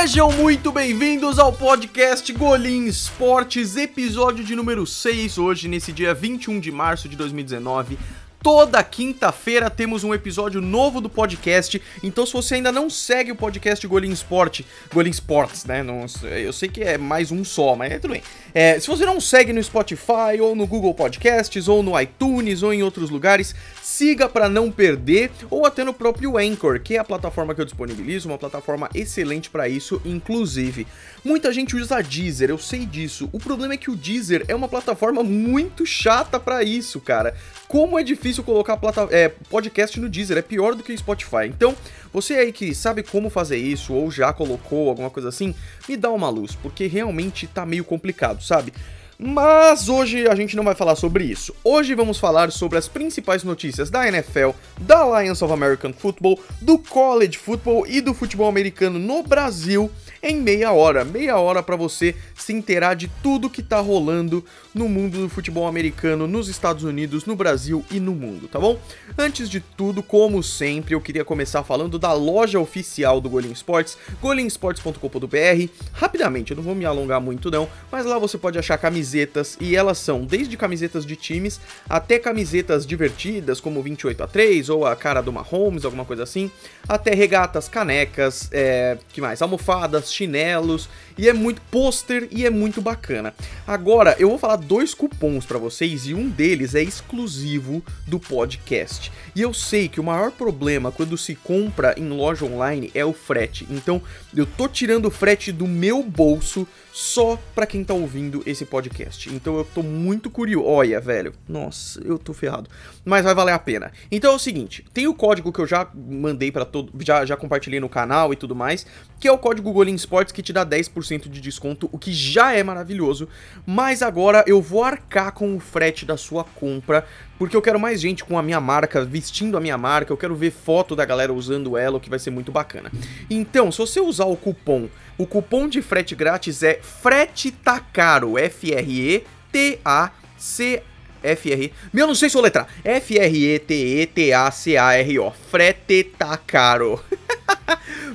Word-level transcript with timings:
Sejam 0.00 0.32
muito 0.32 0.72
bem-vindos 0.72 1.38
ao 1.38 1.52
podcast 1.52 2.32
Golim 2.32 2.86
Esportes, 2.86 3.76
episódio 3.76 4.42
de 4.42 4.56
número 4.56 4.86
6, 4.86 5.36
hoje, 5.36 5.68
nesse 5.68 5.92
dia 5.92 6.14
21 6.14 6.58
de 6.58 6.72
março 6.72 7.06
de 7.06 7.14
2019. 7.14 7.98
Toda 8.42 8.82
quinta-feira 8.82 9.68
temos 9.68 10.02
um 10.02 10.14
episódio 10.14 10.62
novo 10.62 10.98
do 11.02 11.10
podcast. 11.10 11.80
Então, 12.02 12.24
se 12.24 12.32
você 12.32 12.54
ainda 12.54 12.72
não 12.72 12.88
segue 12.88 13.30
o 13.30 13.36
podcast 13.36 13.86
Golim 13.86 14.12
Sport, 14.12 14.62
Golim 14.90 15.10
Sports, 15.10 15.66
né? 15.66 15.82
Não, 15.82 16.06
eu 16.22 16.50
sei 16.50 16.70
que 16.70 16.82
é 16.82 16.96
mais 16.96 17.30
um 17.30 17.44
só, 17.44 17.76
mas 17.76 17.92
é 17.92 17.98
tudo 17.98 18.12
bem. 18.12 18.22
É, 18.54 18.80
se 18.80 18.86
você 18.86 19.04
não 19.04 19.20
segue 19.20 19.52
no 19.52 19.62
Spotify, 19.62 20.40
ou 20.40 20.56
no 20.56 20.66
Google 20.66 20.94
Podcasts, 20.94 21.68
ou 21.68 21.82
no 21.82 22.00
iTunes, 22.00 22.62
ou 22.62 22.72
em 22.72 22.82
outros 22.82 23.10
lugares, 23.10 23.54
siga 23.82 24.26
para 24.26 24.48
não 24.48 24.72
perder, 24.72 25.30
ou 25.50 25.66
até 25.66 25.84
no 25.84 25.92
próprio 25.92 26.38
Anchor, 26.38 26.80
que 26.80 26.96
é 26.96 26.98
a 26.98 27.04
plataforma 27.04 27.54
que 27.54 27.60
eu 27.60 27.66
disponibilizo, 27.66 28.26
uma 28.26 28.38
plataforma 28.38 28.88
excelente 28.94 29.50
para 29.50 29.68
isso, 29.68 30.00
inclusive. 30.02 30.86
Muita 31.22 31.52
gente 31.52 31.76
usa 31.76 32.02
Deezer, 32.02 32.48
eu 32.48 32.58
sei 32.58 32.86
disso. 32.86 33.28
O 33.32 33.38
problema 33.38 33.74
é 33.74 33.76
que 33.76 33.90
o 33.90 33.96
Deezer 33.96 34.46
é 34.48 34.54
uma 34.54 34.68
plataforma 34.68 35.22
muito 35.22 35.84
chata 35.84 36.40
para 36.40 36.62
isso, 36.62 37.00
cara. 37.00 37.36
Como 37.70 37.96
é 37.96 38.02
difícil 38.02 38.42
colocar 38.42 38.76
plata 38.76 39.06
é, 39.12 39.28
podcast 39.28 40.00
no 40.00 40.08
Deezer, 40.08 40.36
é 40.36 40.42
pior 40.42 40.74
do 40.74 40.82
que 40.82 40.96
Spotify. 40.98 41.46
Então, 41.46 41.72
você 42.12 42.34
aí 42.34 42.52
que 42.52 42.74
sabe 42.74 43.04
como 43.04 43.30
fazer 43.30 43.58
isso, 43.58 43.94
ou 43.94 44.10
já 44.10 44.32
colocou 44.32 44.88
alguma 44.88 45.08
coisa 45.08 45.28
assim, 45.28 45.54
me 45.88 45.96
dá 45.96 46.10
uma 46.10 46.28
luz, 46.28 46.56
porque 46.56 46.88
realmente 46.88 47.46
tá 47.46 47.64
meio 47.64 47.84
complicado, 47.84 48.42
sabe? 48.42 48.72
Mas 49.16 49.88
hoje 49.88 50.26
a 50.26 50.34
gente 50.34 50.56
não 50.56 50.64
vai 50.64 50.74
falar 50.74 50.96
sobre 50.96 51.22
isso. 51.22 51.54
Hoje 51.62 51.94
vamos 51.94 52.18
falar 52.18 52.50
sobre 52.50 52.76
as 52.76 52.88
principais 52.88 53.44
notícias 53.44 53.88
da 53.88 54.08
NFL, 54.08 54.50
da 54.80 54.98
Alliance 55.02 55.44
of 55.44 55.52
American 55.52 55.92
Football, 55.92 56.40
do 56.60 56.76
college 56.76 57.38
football 57.38 57.86
e 57.86 58.00
do 58.00 58.12
futebol 58.12 58.48
americano 58.48 58.98
no 58.98 59.22
Brasil 59.22 59.88
em 60.22 60.40
meia 60.40 60.72
hora. 60.72 61.04
Meia 61.04 61.38
hora 61.38 61.62
para 61.62 61.76
você 61.76 62.14
se 62.34 62.52
inteirar 62.52 62.94
de 62.94 63.08
tudo 63.22 63.50
que 63.50 63.62
tá 63.62 63.80
rolando 63.80 64.44
no 64.74 64.88
mundo 64.88 65.18
do 65.18 65.28
futebol 65.28 65.66
americano, 65.66 66.26
nos 66.26 66.48
Estados 66.48 66.84
Unidos, 66.84 67.24
no 67.24 67.34
Brasil 67.34 67.84
e 67.90 67.98
no 67.98 68.14
mundo, 68.14 68.48
tá 68.48 68.58
bom? 68.58 68.78
Antes 69.18 69.48
de 69.48 69.60
tudo, 69.60 70.02
como 70.02 70.42
sempre, 70.42 70.94
eu 70.94 71.00
queria 71.00 71.24
começar 71.24 71.62
falando 71.64 71.98
da 71.98 72.12
loja 72.12 72.60
oficial 72.60 73.20
do 73.20 73.28
Golim 73.28 73.52
Sports, 73.52 73.98
golimsports.com.br. 74.20 75.68
Rapidamente, 75.92 76.52
eu 76.52 76.56
não 76.56 76.62
vou 76.64 76.74
me 76.74 76.84
alongar 76.84 77.20
muito 77.20 77.50
não, 77.50 77.68
mas 77.90 78.04
lá 78.04 78.18
você 78.18 78.38
pode 78.38 78.58
achar 78.58 78.78
camisetas 78.78 79.56
e 79.60 79.74
elas 79.74 79.98
são 79.98 80.24
desde 80.24 80.56
camisetas 80.56 81.04
de 81.04 81.16
times 81.16 81.60
até 81.88 82.18
camisetas 82.18 82.86
divertidas, 82.86 83.60
como 83.60 83.82
28 83.82 84.22
a 84.22 84.26
3 84.26 84.68
ou 84.68 84.86
a 84.86 84.94
cara 84.94 85.20
do 85.20 85.32
Mahomes, 85.32 85.84
alguma 85.84 86.04
coisa 86.04 86.22
assim, 86.22 86.50
até 86.88 87.14
regatas, 87.14 87.68
canecas, 87.68 88.48
é, 88.52 88.98
que 89.12 89.20
mais? 89.20 89.42
Almofadas, 89.42 90.09
chinelos, 90.12 90.88
e 91.16 91.28
é 91.28 91.32
muito 91.32 91.60
pôster 91.70 92.28
e 92.30 92.46
é 92.46 92.50
muito 92.50 92.80
bacana. 92.80 93.34
Agora, 93.66 94.16
eu 94.18 94.28
vou 94.28 94.38
falar 94.38 94.56
dois 94.56 94.94
cupons 94.94 95.44
para 95.44 95.58
vocês 95.58 96.06
e 96.06 96.14
um 96.14 96.28
deles 96.28 96.74
é 96.74 96.82
exclusivo 96.82 97.82
do 98.06 98.18
podcast. 98.18 99.12
E 99.34 99.42
eu 99.42 99.52
sei 99.52 99.88
que 99.88 100.00
o 100.00 100.04
maior 100.04 100.30
problema 100.30 100.90
quando 100.90 101.18
se 101.18 101.34
compra 101.34 101.94
em 101.96 102.08
loja 102.08 102.44
online 102.44 102.90
é 102.94 103.04
o 103.04 103.12
frete. 103.12 103.66
Então, 103.70 104.02
eu 104.34 104.46
tô 104.46 104.66
tirando 104.66 105.06
o 105.06 105.10
frete 105.10 105.52
do 105.52 105.66
meu 105.66 106.02
bolso 106.02 106.66
só 106.92 107.38
para 107.54 107.66
quem 107.66 107.84
tá 107.84 107.94
ouvindo 107.94 108.42
esse 108.46 108.64
podcast. 108.64 109.32
Então 109.32 109.56
eu 109.56 109.64
tô 109.64 109.82
muito 109.82 110.30
curioso. 110.30 110.66
Olha, 110.66 111.00
velho, 111.00 111.32
nossa, 111.48 112.00
eu 112.04 112.18
tô 112.18 112.32
ferrado. 112.32 112.68
Mas 113.04 113.24
vai 113.24 113.34
valer 113.34 113.52
a 113.52 113.58
pena. 113.58 113.92
Então 114.10 114.32
é 114.32 114.34
o 114.34 114.38
seguinte, 114.38 114.84
tem 114.92 115.06
o 115.06 115.14
código 115.14 115.52
que 115.52 115.60
eu 115.60 115.66
já 115.66 115.88
mandei 115.94 116.50
para 116.50 116.64
todo, 116.64 116.92
já 117.00 117.24
já 117.24 117.36
compartilhei 117.36 117.80
no 117.80 117.88
canal 117.88 118.32
e 118.32 118.36
tudo 118.36 118.54
mais, 118.54 118.86
que 119.18 119.28
é 119.28 119.32
o 119.32 119.38
código 119.38 119.72
Golim 119.72 119.94
Sports 119.94 120.32
que 120.32 120.42
te 120.42 120.52
dá 120.52 120.64
10% 120.64 121.28
de 121.28 121.40
desconto, 121.40 121.88
o 121.92 121.98
que 121.98 122.12
já 122.12 122.52
é 122.52 122.62
maravilhoso. 122.62 123.28
Mas 123.66 124.02
agora 124.02 124.44
eu 124.46 124.60
vou 124.60 124.84
arcar 124.84 125.32
com 125.32 125.56
o 125.56 125.60
frete 125.60 126.04
da 126.04 126.16
sua 126.16 126.44
compra 126.44 127.06
porque 127.40 127.56
eu 127.56 127.62
quero 127.62 127.80
mais 127.80 127.98
gente 127.98 128.22
com 128.22 128.36
a 128.36 128.42
minha 128.42 128.60
marca, 128.60 129.02
vestindo 129.02 129.56
a 129.56 129.60
minha 129.62 129.78
marca, 129.78 130.12
eu 130.12 130.16
quero 130.16 130.36
ver 130.36 130.50
foto 130.50 130.94
da 130.94 131.06
galera 131.06 131.32
usando 131.32 131.74
ela, 131.74 131.96
o 131.96 132.00
que 132.00 132.10
vai 132.10 132.18
ser 132.18 132.30
muito 132.30 132.52
bacana. 132.52 132.92
Então, 133.30 133.72
se 133.72 133.78
você 133.78 133.98
usar 133.98 134.26
o 134.26 134.36
cupom, 134.36 134.90
o 135.20 135.26
cupom 135.26 135.68
de 135.68 135.82
frete 135.82 136.14
grátis 136.14 136.62
é 136.62 136.80
frete 136.82 137.50
tá 137.50 137.78
caro, 137.78 138.38
F 138.38 138.72
R 138.72 139.16
E 139.16 139.24
T 139.52 139.78
A 139.84 140.10
C 140.38 140.82
F-R... 141.22 141.70
Meu, 141.92 142.06
não 142.06 142.14
sei 142.14 142.30
se 142.30 142.32
vou 142.32 142.42
letrar. 142.42 142.66
F-R-E-T-E-T-A-C-A-R-O. 142.82 145.30
Frete 145.50 146.04
tá 146.16 146.34
caro. 146.38 146.98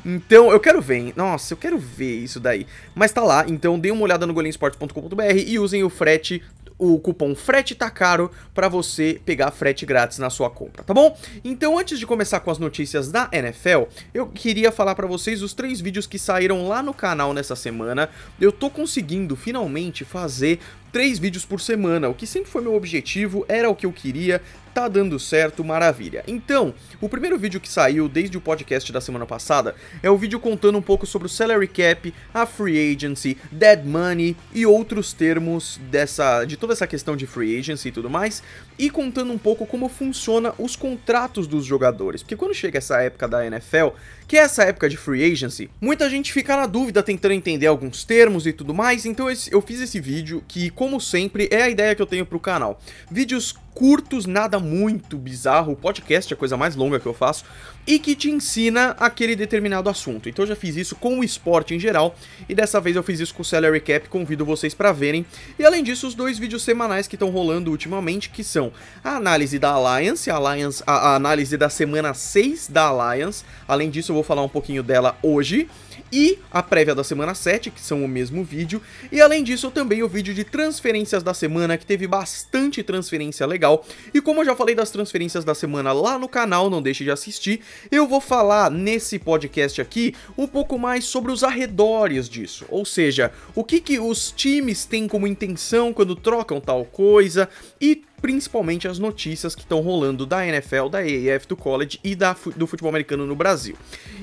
então, 0.03 0.51
eu 0.51 0.59
quero 0.59 0.81
ver, 0.81 0.95
hein? 0.95 1.13
Nossa, 1.15 1.53
eu 1.53 1.57
quero 1.57 1.77
ver 1.77 2.23
isso 2.23 2.39
daí. 2.39 2.65
Mas 2.95 3.11
tá 3.11 3.21
lá, 3.21 3.45
então 3.47 3.77
dê 3.77 3.91
uma 3.91 4.01
olhada 4.01 4.25
no 4.25 4.33
golinsports.com.br 4.33 5.37
e 5.45 5.59
usem 5.59 5.83
o 5.83 5.89
frete 5.91 6.41
o 6.77 6.99
cupom 6.99 7.35
frete 7.35 7.73
tá 7.73 7.89
caro 7.89 8.31
para 8.53 8.67
você 8.67 9.19
pegar 9.25 9.51
frete 9.51 9.85
grátis 9.85 10.17
na 10.17 10.29
sua 10.29 10.49
compra, 10.49 10.83
tá 10.83 10.93
bom? 10.93 11.17
Então, 11.43 11.77
antes 11.77 11.97
de 11.97 12.05
começar 12.05 12.39
com 12.41 12.51
as 12.51 12.57
notícias 12.57 13.11
da 13.11 13.29
NFL, 13.31 13.83
eu 14.13 14.27
queria 14.27 14.71
falar 14.71 14.95
para 14.95 15.07
vocês 15.07 15.41
os 15.41 15.53
três 15.53 15.79
vídeos 15.79 16.05
que 16.05 16.19
saíram 16.19 16.67
lá 16.67 16.83
no 16.83 16.93
canal 16.93 17.33
nessa 17.33 17.55
semana. 17.55 18.09
Eu 18.39 18.51
tô 18.51 18.69
conseguindo 18.69 19.35
finalmente 19.35 20.03
fazer 20.03 20.59
três 20.91 21.19
vídeos 21.19 21.45
por 21.45 21.59
semana, 21.59 22.07
o 22.07 22.13
que 22.13 22.25
sempre 22.25 22.49
foi 22.49 22.61
meu 22.61 22.73
objetivo, 22.73 23.45
era 23.49 23.69
o 23.69 23.75
que 23.75 23.85
eu 23.85 23.91
queria, 23.91 24.41
tá 24.75 24.89
dando 24.89 25.17
certo, 25.17 25.63
maravilha. 25.63 26.21
Então, 26.27 26.73
o 26.99 27.07
primeiro 27.07 27.39
vídeo 27.39 27.61
que 27.61 27.69
saiu 27.69 28.09
desde 28.09 28.37
o 28.37 28.41
podcast 28.41 28.91
da 28.91 28.99
semana 28.99 29.25
passada 29.25 29.73
é 30.03 30.09
o 30.09 30.17
vídeo 30.17 30.37
contando 30.37 30.77
um 30.77 30.81
pouco 30.81 31.05
sobre 31.05 31.27
o 31.27 31.29
salary 31.29 31.69
cap, 31.69 32.13
a 32.33 32.45
free 32.45 32.93
agency, 32.93 33.37
dead 33.49 33.85
money 33.85 34.35
e 34.53 34.65
outros 34.65 35.13
termos 35.13 35.79
dessa 35.89 36.43
de 36.43 36.57
toda 36.57 36.73
essa 36.73 36.85
questão 36.85 37.15
de 37.15 37.25
free 37.25 37.57
agency 37.57 37.87
e 37.87 37.91
tudo 37.93 38.09
mais, 38.09 38.43
e 38.77 38.89
contando 38.89 39.31
um 39.31 39.37
pouco 39.37 39.65
como 39.65 39.87
funciona 39.87 40.53
os 40.59 40.75
contratos 40.75 41.47
dos 41.47 41.63
jogadores. 41.63 42.21
Porque 42.21 42.35
quando 42.35 42.53
chega 42.53 42.77
essa 42.77 43.01
época 43.01 43.29
da 43.29 43.47
NFL, 43.47 43.95
que 44.27 44.35
é 44.35 44.41
essa 44.41 44.63
época 44.63 44.89
de 44.89 44.97
free 44.97 45.23
agency, 45.31 45.69
muita 45.79 46.09
gente 46.09 46.33
fica 46.33 46.53
na 46.53 46.67
dúvida 46.67 47.01
tentando 47.01 47.31
entender 47.31 47.67
alguns 47.67 48.03
termos 48.03 48.45
e 48.45 48.51
tudo 48.51 48.73
mais, 48.73 49.05
então 49.05 49.27
eu 49.29 49.61
fiz 49.61 49.79
esse 49.79 50.01
vídeo 50.01 50.43
que, 50.45 50.69
como 50.69 50.99
sempre, 50.99 51.47
é 51.49 51.61
a 51.61 51.69
ideia 51.69 51.95
que 51.95 52.01
eu 52.01 52.05
tenho 52.05 52.25
pro 52.25 52.41
canal. 52.41 52.81
Vídeos 53.09 53.55
curtos, 53.75 54.25
nada 54.25 54.57
muito 54.57 55.17
bizarro, 55.17 55.73
o 55.73 55.75
podcast 55.75 56.33
é 56.33 56.35
a 56.35 56.37
coisa 56.37 56.55
mais 56.55 56.75
longa 56.75 56.99
que 56.99 57.05
eu 57.05 57.13
faço, 57.13 57.43
e 57.87 57.99
que 57.99 58.15
te 58.15 58.29
ensina 58.29 58.95
aquele 58.99 59.35
determinado 59.35 59.89
assunto. 59.89 60.27
Então 60.27 60.43
eu 60.43 60.49
já 60.49 60.55
fiz 60.55 60.75
isso 60.75 60.95
com 60.95 61.19
o 61.19 61.23
esporte 61.23 61.73
em 61.73 61.79
geral, 61.79 62.15
e 62.47 62.55
dessa 62.55 62.81
vez 62.81 62.95
eu 62.95 63.03
fiz 63.03 63.19
isso 63.19 63.33
com 63.33 63.41
o 63.41 63.45
Salary 63.45 63.79
Cap, 63.79 64.09
convido 64.09 64.45
vocês 64.45 64.73
para 64.73 64.91
verem. 64.91 65.25
E 65.59 65.65
além 65.65 65.83
disso, 65.83 66.07
os 66.07 66.15
dois 66.15 66.39
vídeos 66.39 66.63
semanais 66.63 67.07
que 67.07 67.15
estão 67.15 67.29
rolando 67.29 67.71
ultimamente, 67.71 68.29
que 68.29 68.43
são 68.43 68.71
a 69.03 69.15
análise 69.15 69.59
da 69.59 69.69
Alliance, 69.69 70.29
a, 70.29 70.35
Alliance, 70.35 70.83
a, 70.85 70.93
a 70.93 71.15
análise 71.15 71.57
da 71.57 71.69
semana 71.69 72.13
6 72.13 72.69
da 72.69 72.83
Alliance, 72.83 73.43
além 73.67 73.89
disso 73.89 74.11
eu 74.11 74.15
vou 74.15 74.23
falar 74.23 74.43
um 74.43 74.49
pouquinho 74.49 74.81
dela 74.81 75.17
hoje, 75.21 75.69
e 76.11 76.39
a 76.51 76.61
prévia 76.61 76.95
da 76.95 77.03
semana 77.03 77.33
7, 77.33 77.71
que 77.71 77.81
são 77.81 78.03
o 78.03 78.07
mesmo 78.07 78.43
vídeo, 78.43 78.81
e 79.11 79.19
além 79.19 79.43
disso 79.43 79.71
também 79.71 80.03
o 80.03 80.07
vídeo 80.07 80.33
de 80.33 80.43
transferências 80.43 81.23
da 81.23 81.33
semana, 81.33 81.77
que 81.77 81.85
teve 81.85 82.07
bastante 82.07 82.83
transferência 82.83 83.45
legal, 83.45 83.85
e 84.13 84.21
como 84.21 84.41
eu 84.41 84.45
já 84.45 84.55
falei 84.55 84.75
das 84.75 84.91
transferências 84.91 85.43
da 85.43 85.55
semana 85.55 85.91
lá 85.91 86.17
no 86.17 86.29
canal, 86.29 86.69
não 86.69 86.81
deixe 86.81 87.03
de 87.03 87.11
assistir, 87.11 87.61
eu 87.91 88.07
vou 88.07 88.21
falar 88.21 88.69
nesse 88.71 89.19
podcast 89.19 89.81
aqui 89.81 90.13
um 90.37 90.47
pouco 90.47 90.77
mais 90.77 91.05
sobre 91.05 91.31
os 91.31 91.43
arredores 91.43 92.29
disso, 92.29 92.65
ou 92.69 92.85
seja, 92.85 93.31
o 93.53 93.63
que, 93.63 93.79
que 93.79 93.99
os 93.99 94.31
times 94.31 94.85
têm 94.85 95.07
como 95.07 95.27
intenção 95.27 95.93
quando 95.93 96.15
trocam 96.15 96.59
tal 96.59 96.85
coisa, 96.85 97.49
e 97.79 98.03
principalmente 98.21 98.87
as 98.87 98.97
notícias 98.97 99.53
que 99.53 99.61
estão 99.61 99.81
rolando 99.81 100.25
da 100.25 100.47
NFL, 100.47 100.89
da 100.89 100.99
AAF, 100.99 101.47
do 101.47 101.55
college 101.55 101.99
e 102.03 102.15
da, 102.15 102.35
do 102.55 102.65
futebol 102.65 102.89
americano 102.89 103.25
no 103.25 103.35
Brasil. 103.35 103.75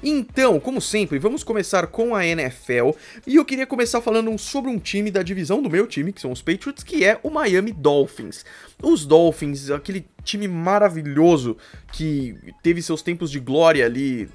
Então, 0.02 0.58
como 0.58 0.80
sempre, 0.80 1.20
vamos 1.20 1.44
começar 1.44 1.86
com 1.86 2.14
a 2.14 2.26
NFL 2.26 2.90
e 3.26 3.36
eu 3.36 3.44
queria 3.44 3.64
começar 3.64 4.00
falando 4.00 4.36
sobre 4.38 4.70
um 4.70 4.78
time 4.78 5.08
da 5.08 5.22
divisão 5.22 5.62
do 5.62 5.70
meu 5.70 5.86
time, 5.86 6.12
que 6.12 6.20
são 6.20 6.32
os 6.32 6.42
Patriots, 6.42 6.82
que 6.82 7.04
é 7.04 7.20
o 7.22 7.30
Miami 7.30 7.72
Dolphins. 7.72 8.44
Os 8.82 9.06
Dolphins, 9.06 9.70
aquele 9.70 10.04
time 10.22 10.48
maravilhoso 10.48 11.56
que 11.92 12.36
teve 12.62 12.82
seus 12.82 13.02
tempos 13.02 13.30
de 13.30 13.40
glória 13.40 13.84
ali, 13.84 14.28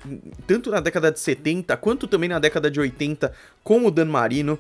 tanto 0.45 0.69
na 0.69 0.79
década 0.79 1.11
de 1.11 1.19
70 1.19 1.75
quanto 1.77 2.07
também 2.07 2.29
na 2.29 2.39
década 2.39 2.69
de 2.69 2.79
80 2.79 3.33
com 3.63 3.85
o 3.85 3.91
Dan 3.91 4.05
Marino. 4.05 4.59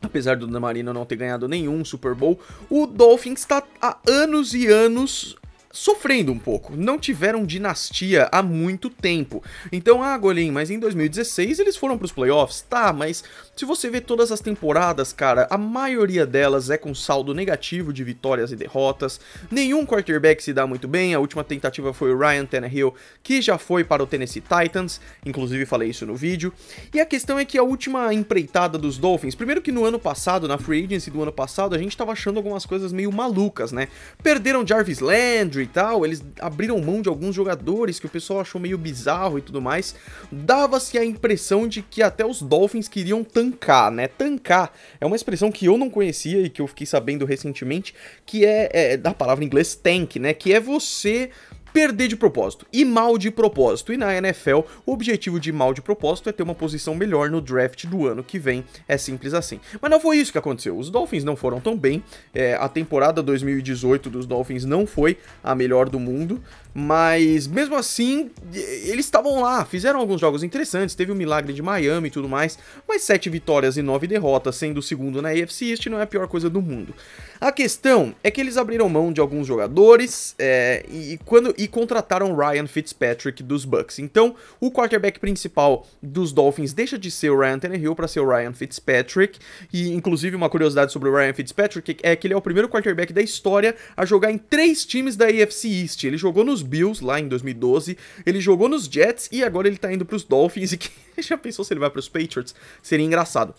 Apesar 0.00 0.36
do 0.36 0.46
Dan 0.46 0.60
Marino 0.60 0.92
não 0.92 1.04
ter 1.04 1.16
ganhado 1.16 1.46
nenhum 1.46 1.84
Super 1.84 2.14
Bowl, 2.14 2.40
o 2.68 2.86
Dolphins 2.86 3.40
está 3.40 3.62
há 3.80 3.98
anos 4.08 4.52
e 4.52 4.66
anos 4.66 5.36
sofrendo 5.72 6.30
um 6.30 6.38
pouco, 6.38 6.76
não 6.76 6.98
tiveram 6.98 7.46
dinastia 7.46 8.28
há 8.30 8.42
muito 8.42 8.90
tempo. 8.90 9.42
Então, 9.72 10.02
ah, 10.02 10.16
Golem, 10.18 10.52
mas 10.52 10.70
em 10.70 10.78
2016 10.78 11.58
eles 11.58 11.76
foram 11.76 11.96
para 11.96 12.04
os 12.04 12.12
playoffs, 12.12 12.60
tá, 12.60 12.92
mas 12.92 13.24
se 13.54 13.66
você 13.66 13.90
vê 13.90 14.00
todas 14.00 14.32
as 14.32 14.40
temporadas, 14.40 15.12
cara, 15.12 15.46
a 15.50 15.58
maioria 15.58 16.26
delas 16.26 16.70
é 16.70 16.78
com 16.78 16.94
saldo 16.94 17.34
negativo 17.34 17.92
de 17.92 18.02
vitórias 18.02 18.50
e 18.50 18.56
derrotas. 18.56 19.20
Nenhum 19.50 19.84
quarterback 19.84 20.42
se 20.42 20.54
dá 20.54 20.66
muito 20.66 20.88
bem. 20.88 21.12
A 21.12 21.20
última 21.20 21.44
tentativa 21.44 21.92
foi 21.92 22.12
o 22.14 22.18
Ryan 22.18 22.46
Tannehill, 22.46 22.94
que 23.22 23.42
já 23.42 23.58
foi 23.58 23.84
para 23.84 24.02
o 24.02 24.06
Tennessee 24.06 24.42
Titans, 24.42 25.00
inclusive 25.24 25.66
falei 25.66 25.90
isso 25.90 26.06
no 26.06 26.16
vídeo. 26.16 26.52
E 26.94 27.00
a 27.00 27.04
questão 27.04 27.38
é 27.38 27.44
que 27.44 27.58
a 27.58 27.62
última 27.62 28.12
empreitada 28.14 28.78
dos 28.78 28.96
Dolphins, 28.96 29.34
primeiro 29.34 29.60
que 29.60 29.70
no 29.70 29.84
ano 29.84 29.98
passado, 29.98 30.48
na 30.48 30.56
free 30.56 30.84
agency 30.84 31.10
do 31.10 31.22
ano 31.22 31.32
passado, 31.32 31.74
a 31.74 31.78
gente 31.78 31.96
tava 31.96 32.12
achando 32.12 32.38
algumas 32.38 32.64
coisas 32.64 32.90
meio 32.90 33.12
malucas, 33.12 33.70
né? 33.70 33.88
Perderam 34.22 34.66
Jarvis 34.66 35.00
Landry, 35.00 35.64
e 35.64 35.66
tal, 35.66 36.04
eles 36.04 36.24
abriram 36.40 36.80
mão 36.80 37.02
de 37.02 37.08
alguns 37.08 37.34
jogadores 37.34 38.00
que 38.00 38.06
o 38.06 38.08
pessoal 38.08 38.40
achou 38.40 38.60
meio 38.60 38.78
bizarro 38.78 39.38
e 39.38 39.42
tudo 39.42 39.60
mais, 39.60 39.94
dava-se 40.30 40.96
a 40.96 41.04
impressão 41.04 41.68
de 41.68 41.82
que 41.82 42.02
até 42.02 42.24
os 42.24 42.40
Dolphins 42.40 42.88
queriam 42.88 43.22
tancar, 43.50 43.90
né? 43.90 44.06
Tancar 44.08 44.72
é 45.00 45.06
uma 45.06 45.16
expressão 45.16 45.50
que 45.50 45.66
eu 45.66 45.76
não 45.76 45.90
conhecia 45.90 46.40
e 46.40 46.50
que 46.50 46.62
eu 46.62 46.66
fiquei 46.66 46.86
sabendo 46.86 47.24
recentemente, 47.24 47.94
que 48.24 48.44
é, 48.44 48.70
é 48.72 48.96
da 48.96 49.12
palavra 49.12 49.42
em 49.42 49.46
inglês 49.46 49.74
tank, 49.74 50.16
né? 50.16 50.32
Que 50.32 50.52
é 50.52 50.60
você 50.60 51.30
perder 51.72 52.08
de 52.08 52.16
propósito 52.16 52.66
e 52.72 52.84
mal 52.84 53.16
de 53.16 53.30
propósito. 53.30 53.92
E 53.92 53.96
na 53.96 54.14
NFL, 54.16 54.60
o 54.84 54.92
objetivo 54.92 55.40
de 55.40 55.52
mal 55.52 55.72
de 55.72 55.80
propósito 55.80 56.28
é 56.28 56.32
ter 56.32 56.42
uma 56.42 56.54
posição 56.54 56.94
melhor 56.94 57.30
no 57.30 57.40
draft 57.40 57.86
do 57.86 58.06
ano 58.06 58.22
que 58.22 58.38
vem. 58.38 58.64
É 58.86 58.96
simples 58.96 59.34
assim. 59.34 59.60
Mas 59.80 59.90
não 59.90 60.00
foi 60.00 60.18
isso 60.18 60.32
que 60.32 60.38
aconteceu. 60.38 60.76
Os 60.76 60.90
Dolphins 60.90 61.24
não 61.24 61.36
foram 61.36 61.60
tão 61.60 61.76
bem. 61.76 62.02
É, 62.34 62.54
a 62.54 62.68
temporada 62.68 63.22
2018 63.22 64.10
dos 64.10 64.26
Dolphins 64.26 64.64
não 64.64 64.86
foi 64.86 65.18
a 65.42 65.54
melhor 65.54 65.88
do 65.88 65.98
mundo. 65.98 66.42
Mas 66.74 67.46
mesmo 67.46 67.76
assim, 67.76 68.30
eles 68.52 69.04
estavam 69.04 69.40
lá, 69.40 69.64
fizeram 69.64 70.00
alguns 70.00 70.20
jogos 70.20 70.42
interessantes, 70.42 70.94
teve 70.94 71.12
o 71.12 71.14
milagre 71.14 71.52
de 71.52 71.60
Miami 71.60 72.08
e 72.08 72.10
tudo 72.10 72.28
mais, 72.28 72.58
mas 72.88 73.02
sete 73.02 73.28
vitórias 73.28 73.76
e 73.76 73.82
nove 73.82 74.06
derrotas, 74.06 74.56
sendo 74.56 74.78
o 74.78 74.82
segundo 74.82 75.20
na 75.20 75.28
AFC 75.28 75.66
East, 75.66 75.86
não 75.86 75.98
é 75.98 76.02
a 76.02 76.06
pior 76.06 76.26
coisa 76.28 76.48
do 76.48 76.62
mundo. 76.62 76.94
A 77.38 77.52
questão 77.52 78.14
é 78.22 78.30
que 78.30 78.40
eles 78.40 78.56
abriram 78.56 78.88
mão 78.88 79.12
de 79.12 79.20
alguns 79.20 79.46
jogadores 79.46 80.34
é, 80.38 80.84
e, 80.88 81.18
quando, 81.26 81.54
e 81.62 81.68
contrataram 81.68 82.34
Ryan 82.34 82.66
Fitzpatrick 82.66 83.40
dos 83.40 83.64
Bucks. 83.64 84.00
Então, 84.00 84.34
o 84.58 84.68
quarterback 84.68 85.20
principal 85.20 85.86
dos 86.02 86.32
Dolphins 86.32 86.72
deixa 86.72 86.98
de 86.98 87.08
ser 87.08 87.30
o 87.30 87.38
Ryan 87.38 87.60
Tannehill 87.60 87.94
para 87.94 88.08
ser 88.08 88.18
o 88.18 88.28
Ryan 88.28 88.52
Fitzpatrick. 88.52 89.38
E, 89.72 89.92
inclusive, 89.92 90.34
uma 90.34 90.50
curiosidade 90.50 90.90
sobre 90.90 91.08
o 91.08 91.14
Ryan 91.14 91.32
Fitzpatrick 91.32 91.98
é 92.02 92.16
que 92.16 92.26
ele 92.26 92.34
é 92.34 92.36
o 92.36 92.42
primeiro 92.42 92.68
quarterback 92.68 93.12
da 93.12 93.22
história 93.22 93.76
a 93.96 94.04
jogar 94.04 94.32
em 94.32 94.38
três 94.38 94.84
times 94.84 95.14
da 95.14 95.26
AFC 95.26 95.68
East. 95.68 96.02
Ele 96.02 96.16
jogou 96.16 96.44
nos 96.44 96.62
Bills 96.62 97.04
lá 97.04 97.20
em 97.20 97.28
2012, 97.28 97.96
ele 98.26 98.40
jogou 98.40 98.68
nos 98.68 98.86
Jets 98.86 99.28
e 99.30 99.44
agora 99.44 99.68
ele 99.68 99.76
tá 99.76 99.92
indo 99.92 100.04
pros 100.04 100.24
Dolphins. 100.24 100.72
E 101.12 101.16
que 101.16 101.22
já 101.22 101.36
pensou 101.36 101.64
se 101.64 101.72
ele 101.72 101.78
vai 101.78 101.90
pros 101.90 102.08
Patriots? 102.08 102.54
Seria 102.82 103.04
engraçado. 103.04 103.54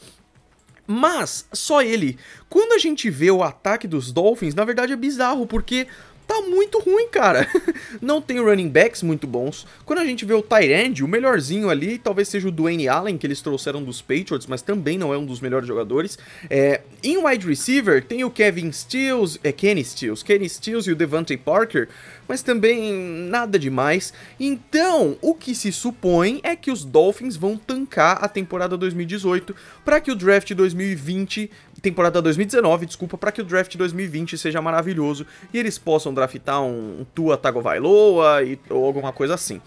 Mas, 0.86 1.48
só 1.54 1.82
ele. 1.82 2.18
Quando 2.50 2.74
a 2.74 2.78
gente 2.78 3.10
vê 3.10 3.32
o 3.32 3.44
ataque 3.44 3.88
dos 3.88 4.12
Dolphins, 4.12 4.54
na 4.54 4.66
verdade 4.66 4.92
é 4.92 4.96
bizarro, 4.96 5.48
porque 5.48 5.88
tá 6.28 6.42
muito 6.42 6.80
ruim, 6.80 7.08
cara. 7.08 7.48
Não 8.02 8.22
tem 8.22 8.40
running 8.40 8.70
backs 8.70 9.04
muito 9.04 9.28
bons. 9.28 9.66
Quando 9.86 10.00
a 10.00 10.06
gente 10.06 10.26
vê 10.26 10.34
o 10.34 10.42
Tyrande, 10.42 11.04
o 11.04 11.08
melhorzinho 11.08 11.70
ali, 11.70 11.98
talvez 11.98 12.28
seja 12.28 12.48
o 12.48 12.52
Dwayne 12.52 12.88
Allen, 12.88 13.18
que 13.18 13.28
eles 13.28 13.42
trouxeram 13.42 13.84
dos 13.84 14.02
Patriots, 14.02 14.48
mas 14.48 14.62
também 14.62 14.98
não 14.98 15.14
é 15.14 15.18
um 15.18 15.26
dos 15.26 15.40
melhores 15.40 15.68
jogadores. 15.68 16.18
É, 16.50 16.82
em 17.04 17.18
wide 17.18 17.48
receiver, 17.48 18.04
tem 18.04 18.24
o 18.24 18.32
Kevin 18.32 18.72
Stills, 18.72 19.40
é 19.44 19.52
Kenny 19.52 19.84
Stills, 19.84 20.24
Kenny 20.24 20.50
Stills 20.50 20.90
e 20.90 20.94
o 20.94 20.96
Devante 20.96 21.36
Parker, 21.38 21.90
mas 22.28 22.42
também 22.42 22.94
nada 23.30 23.60
demais. 23.60 24.14
Então, 24.40 25.18
o 25.22 25.34
que 25.34 25.54
se 25.54 25.72
supõe 25.72 26.40
é 26.44 26.56
que 26.56 26.72
os 26.72 26.84
Dolphins 26.84 27.36
vão 27.36 27.58
tancar 27.58 28.24
a 28.24 28.28
temporada 28.28 28.78
2018 28.78 29.56
para 29.84 30.00
que 30.00 30.12
o 30.12 30.16
draft 30.16 30.54
2020 30.54 31.52
temporada 31.84 32.22
2019, 32.22 32.86
desculpa, 32.86 33.18
para 33.18 33.30
que 33.30 33.42
o 33.42 33.44
draft 33.44 33.76
2020 33.76 34.38
seja 34.38 34.62
maravilhoso 34.62 35.28
e 35.54 35.60
eles 35.60 35.78
possam 35.78 36.14
draftar 36.14 36.64
um, 36.64 37.06
Tua 37.14 37.36
Tagovailoa 37.36 38.42
e, 38.42 38.58
ou 38.70 38.86
alguma 38.86 39.12
coisa 39.12 39.34
assim. 39.34 39.62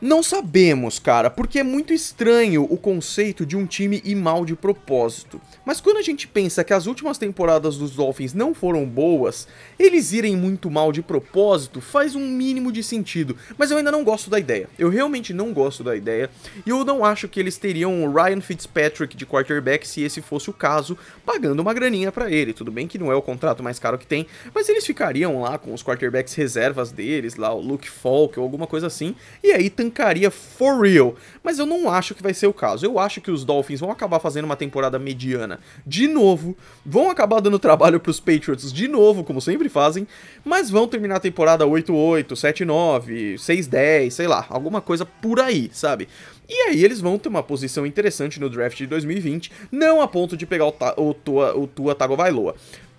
Não 0.00 0.22
sabemos, 0.22 1.00
cara, 1.00 1.28
porque 1.28 1.58
é 1.58 1.64
muito 1.64 1.92
estranho 1.92 2.62
o 2.70 2.76
conceito 2.76 3.44
de 3.44 3.56
um 3.56 3.66
time 3.66 4.00
ir 4.04 4.14
mal 4.14 4.44
de 4.44 4.54
propósito. 4.54 5.40
Mas 5.64 5.80
quando 5.80 5.96
a 5.96 6.02
gente 6.02 6.28
pensa 6.28 6.62
que 6.62 6.72
as 6.72 6.86
últimas 6.86 7.18
temporadas 7.18 7.76
dos 7.76 7.96
Dolphins 7.96 8.32
não 8.32 8.54
foram 8.54 8.86
boas, 8.86 9.48
eles 9.76 10.12
irem 10.12 10.36
muito 10.36 10.70
mal 10.70 10.92
de 10.92 11.02
propósito 11.02 11.80
faz 11.80 12.14
um 12.14 12.28
mínimo 12.28 12.70
de 12.70 12.80
sentido. 12.80 13.36
Mas 13.58 13.72
eu 13.72 13.76
ainda 13.76 13.90
não 13.90 14.04
gosto 14.04 14.30
da 14.30 14.38
ideia. 14.38 14.68
Eu 14.78 14.88
realmente 14.88 15.34
não 15.34 15.52
gosto 15.52 15.82
da 15.82 15.96
ideia. 15.96 16.30
E 16.64 16.70
eu 16.70 16.84
não 16.84 17.04
acho 17.04 17.26
que 17.26 17.40
eles 17.40 17.58
teriam 17.58 18.04
o 18.04 18.12
Ryan 18.12 18.40
Fitzpatrick 18.40 19.16
de 19.16 19.26
quarterback 19.26 19.86
se 19.86 20.02
esse 20.02 20.22
fosse 20.22 20.48
o 20.48 20.52
caso, 20.52 20.96
pagando 21.26 21.58
uma 21.58 21.74
graninha 21.74 22.12
para 22.12 22.30
ele. 22.30 22.52
Tudo 22.52 22.70
bem 22.70 22.86
que 22.86 22.98
não 22.98 23.10
é 23.10 23.16
o 23.16 23.22
contrato 23.22 23.64
mais 23.64 23.80
caro 23.80 23.98
que 23.98 24.06
tem, 24.06 24.28
mas 24.54 24.68
eles 24.68 24.86
ficariam 24.86 25.40
lá 25.40 25.58
com 25.58 25.74
os 25.74 25.82
quarterbacks 25.82 26.34
reservas 26.34 26.92
deles, 26.92 27.34
lá 27.34 27.52
o 27.52 27.60
Luke 27.60 27.90
Falk 27.90 28.38
ou 28.38 28.44
alguma 28.44 28.66
coisa 28.66 28.86
assim, 28.86 29.16
e 29.42 29.50
aí 29.50 29.68
tancaria 29.88 30.30
for 30.30 30.82
real. 30.82 31.14
Mas 31.42 31.58
eu 31.58 31.66
não 31.66 31.90
acho 31.90 32.14
que 32.14 32.22
vai 32.22 32.34
ser 32.34 32.46
o 32.46 32.52
caso. 32.52 32.84
Eu 32.84 32.98
acho 32.98 33.20
que 33.20 33.30
os 33.30 33.44
Dolphins 33.44 33.80
vão 33.80 33.90
acabar 33.90 34.20
fazendo 34.20 34.44
uma 34.44 34.56
temporada 34.56 34.98
mediana 34.98 35.58
de 35.86 36.06
novo, 36.06 36.56
vão 36.84 37.10
acabar 37.10 37.40
dando 37.40 37.58
trabalho 37.58 37.98
pros 37.98 38.20
Patriots 38.20 38.72
de 38.72 38.86
novo, 38.86 39.24
como 39.24 39.40
sempre 39.40 39.68
fazem, 39.68 40.06
mas 40.44 40.70
vão 40.70 40.86
terminar 40.86 41.16
a 41.16 41.20
temporada 41.20 41.64
8-8, 41.64 42.28
7-9, 42.32 43.34
6-10, 43.34 44.10
sei 44.10 44.26
lá, 44.26 44.46
alguma 44.48 44.80
coisa 44.80 45.06
por 45.06 45.40
aí, 45.40 45.70
sabe? 45.72 46.08
E 46.48 46.68
aí 46.68 46.84
eles 46.84 47.00
vão 47.00 47.18
ter 47.18 47.28
uma 47.28 47.42
posição 47.42 47.86
interessante 47.86 48.40
no 48.40 48.48
draft 48.48 48.78
de 48.78 48.86
2020, 48.86 49.52
não 49.70 50.00
a 50.00 50.08
ponto 50.08 50.36
de 50.36 50.46
pegar 50.46 50.66
o, 50.66 50.74
o 50.96 51.14
Tua, 51.14 51.56
o 51.56 51.66
Tua 51.66 51.94
Tagovailoa. 51.94 52.54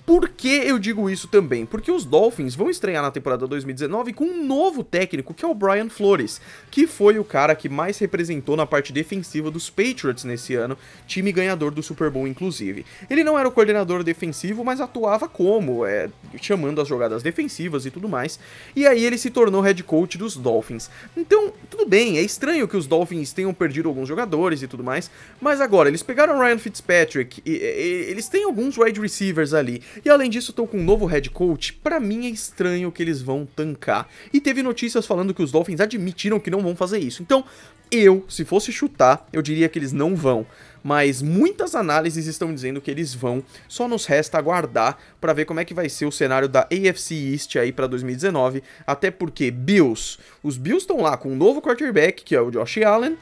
Por 0.10 0.28
que 0.28 0.48
eu 0.48 0.80
digo 0.80 1.08
isso 1.08 1.28
também? 1.28 1.68
Porque 1.68 1.92
os 1.92 2.04
Dolphins 2.04 2.56
vão 2.56 2.68
estrear 2.68 3.04
na 3.04 3.12
temporada 3.12 3.46
2019 3.46 4.12
com 4.14 4.24
um 4.24 4.44
novo 4.44 4.84
técnico, 4.84 5.36
que 5.36 5.46
é 5.46 5.48
o 5.48 5.54
Brian 5.54 5.88
Flores, 5.88 6.42
que 6.72 6.88
foi 6.88 7.20
o 7.20 7.24
cara 7.24 7.54
que 7.54 7.70
mais 7.70 8.00
representou 8.00 8.58
na 8.58 8.66
parte 8.66 8.92
defensiva 8.92 9.52
dos 9.52 9.70
Patriots 9.70 10.24
nesse 10.24 10.56
ano, 10.56 10.76
time 11.06 11.32
ganhador 11.32 11.70
do 11.70 11.84
Super 11.84 12.10
Bowl 12.10 12.28
inclusive. 12.28 12.88
Ele 13.08 13.24
não 13.24 13.38
era 13.38 13.48
o 13.48 13.52
coordenador 13.52 14.04
defensivo, 14.04 14.66
mas 14.66 14.82
atuava 14.82 15.30
como, 15.30 15.86
é, 15.86 16.10
chamando 16.42 16.82
as 16.82 16.88
jogadas 16.88 17.22
defensivas 17.22 17.86
e 17.86 17.92
tudo 17.92 18.10
mais. 18.10 18.40
E 18.76 18.88
aí 18.88 19.06
ele 19.06 19.16
se 19.16 19.30
tornou 19.30 19.62
head 19.62 19.84
coach 19.84 20.18
dos 20.18 20.36
Dolphins. 20.36 20.90
Então, 21.16 21.54
tudo 21.70 21.86
bem, 21.86 22.18
é 22.18 22.22
estranho 22.24 22.68
que 22.68 22.76
os 22.76 22.88
Dolphins 22.88 23.32
tenham 23.32 23.54
perdido 23.54 23.88
alguns 23.88 24.08
jogadores 24.08 24.64
e 24.64 24.68
tudo 24.68 24.84
mais, 24.84 25.12
mas 25.40 25.62
agora 25.62 25.88
eles 25.88 26.02
pegaram 26.02 26.40
Ryan 26.40 26.58
Fitzpatrick, 26.58 27.44
e, 27.46 27.52
e, 27.52 28.10
eles 28.10 28.28
têm 28.28 28.44
alguns 28.44 28.76
wide 28.76 29.00
receivers 29.00 29.54
ali. 29.54 29.84
E 30.04 30.10
além 30.10 30.30
disso, 30.30 30.52
estão 30.52 30.68
com 30.68 30.78
um 30.78 30.84
novo 30.84 31.06
head 31.06 31.30
coach. 31.30 31.74
Para 31.74 32.00
mim 32.00 32.26
é 32.26 32.30
estranho 32.30 32.92
que 32.92 33.02
eles 33.02 33.22
vão 33.22 33.46
tancar. 33.46 34.08
E 34.34 34.40
teve 34.40 34.64
notícias 34.64 35.06
falando 35.06 35.34
que 35.34 35.44
os 35.44 35.52
Dolphins 35.52 35.80
admitiram 35.80 36.40
que 36.40 36.50
não 36.50 36.62
vão 36.62 36.76
fazer 36.76 37.00
isso. 37.00 37.22
Então, 37.22 37.44
eu, 37.92 38.24
se 38.30 38.46
fosse 38.46 38.72
chutar, 38.72 39.28
eu 39.34 39.42
diria 39.42 39.68
que 39.68 39.80
eles 39.80 39.92
não 39.92 40.16
vão. 40.16 40.46
Mas 40.84 41.22
muitas 41.22 41.76
análises 41.76 42.28
estão 42.28 42.54
dizendo 42.54 42.80
que 42.80 42.90
eles 42.90 43.14
vão. 43.14 43.44
Só 43.68 43.88
nos 43.88 44.06
resta 44.06 44.38
aguardar 44.38 44.98
para 45.20 45.34
ver 45.34 45.46
como 45.46 45.60
é 45.60 45.66
que 45.66 45.74
vai 45.74 45.90
ser 45.90 46.06
o 46.06 46.12
cenário 46.12 46.48
da 46.48 46.62
AFC 46.62 47.16
East 47.16 47.56
aí 47.56 47.72
para 47.72 47.88
2019. 47.88 48.64
Até 48.86 49.12
porque 49.12 49.52
Bills, 49.52 50.18
os 50.44 50.58
Bills 50.58 50.84
estão 50.84 51.02
lá 51.02 51.18
com 51.18 51.32
um 51.32 51.36
novo 51.36 51.62
quarterback, 51.62 52.24
que 52.24 52.36
é 52.36 52.42
o 52.42 52.52
Josh 52.52 52.78
Allen 52.78 53.18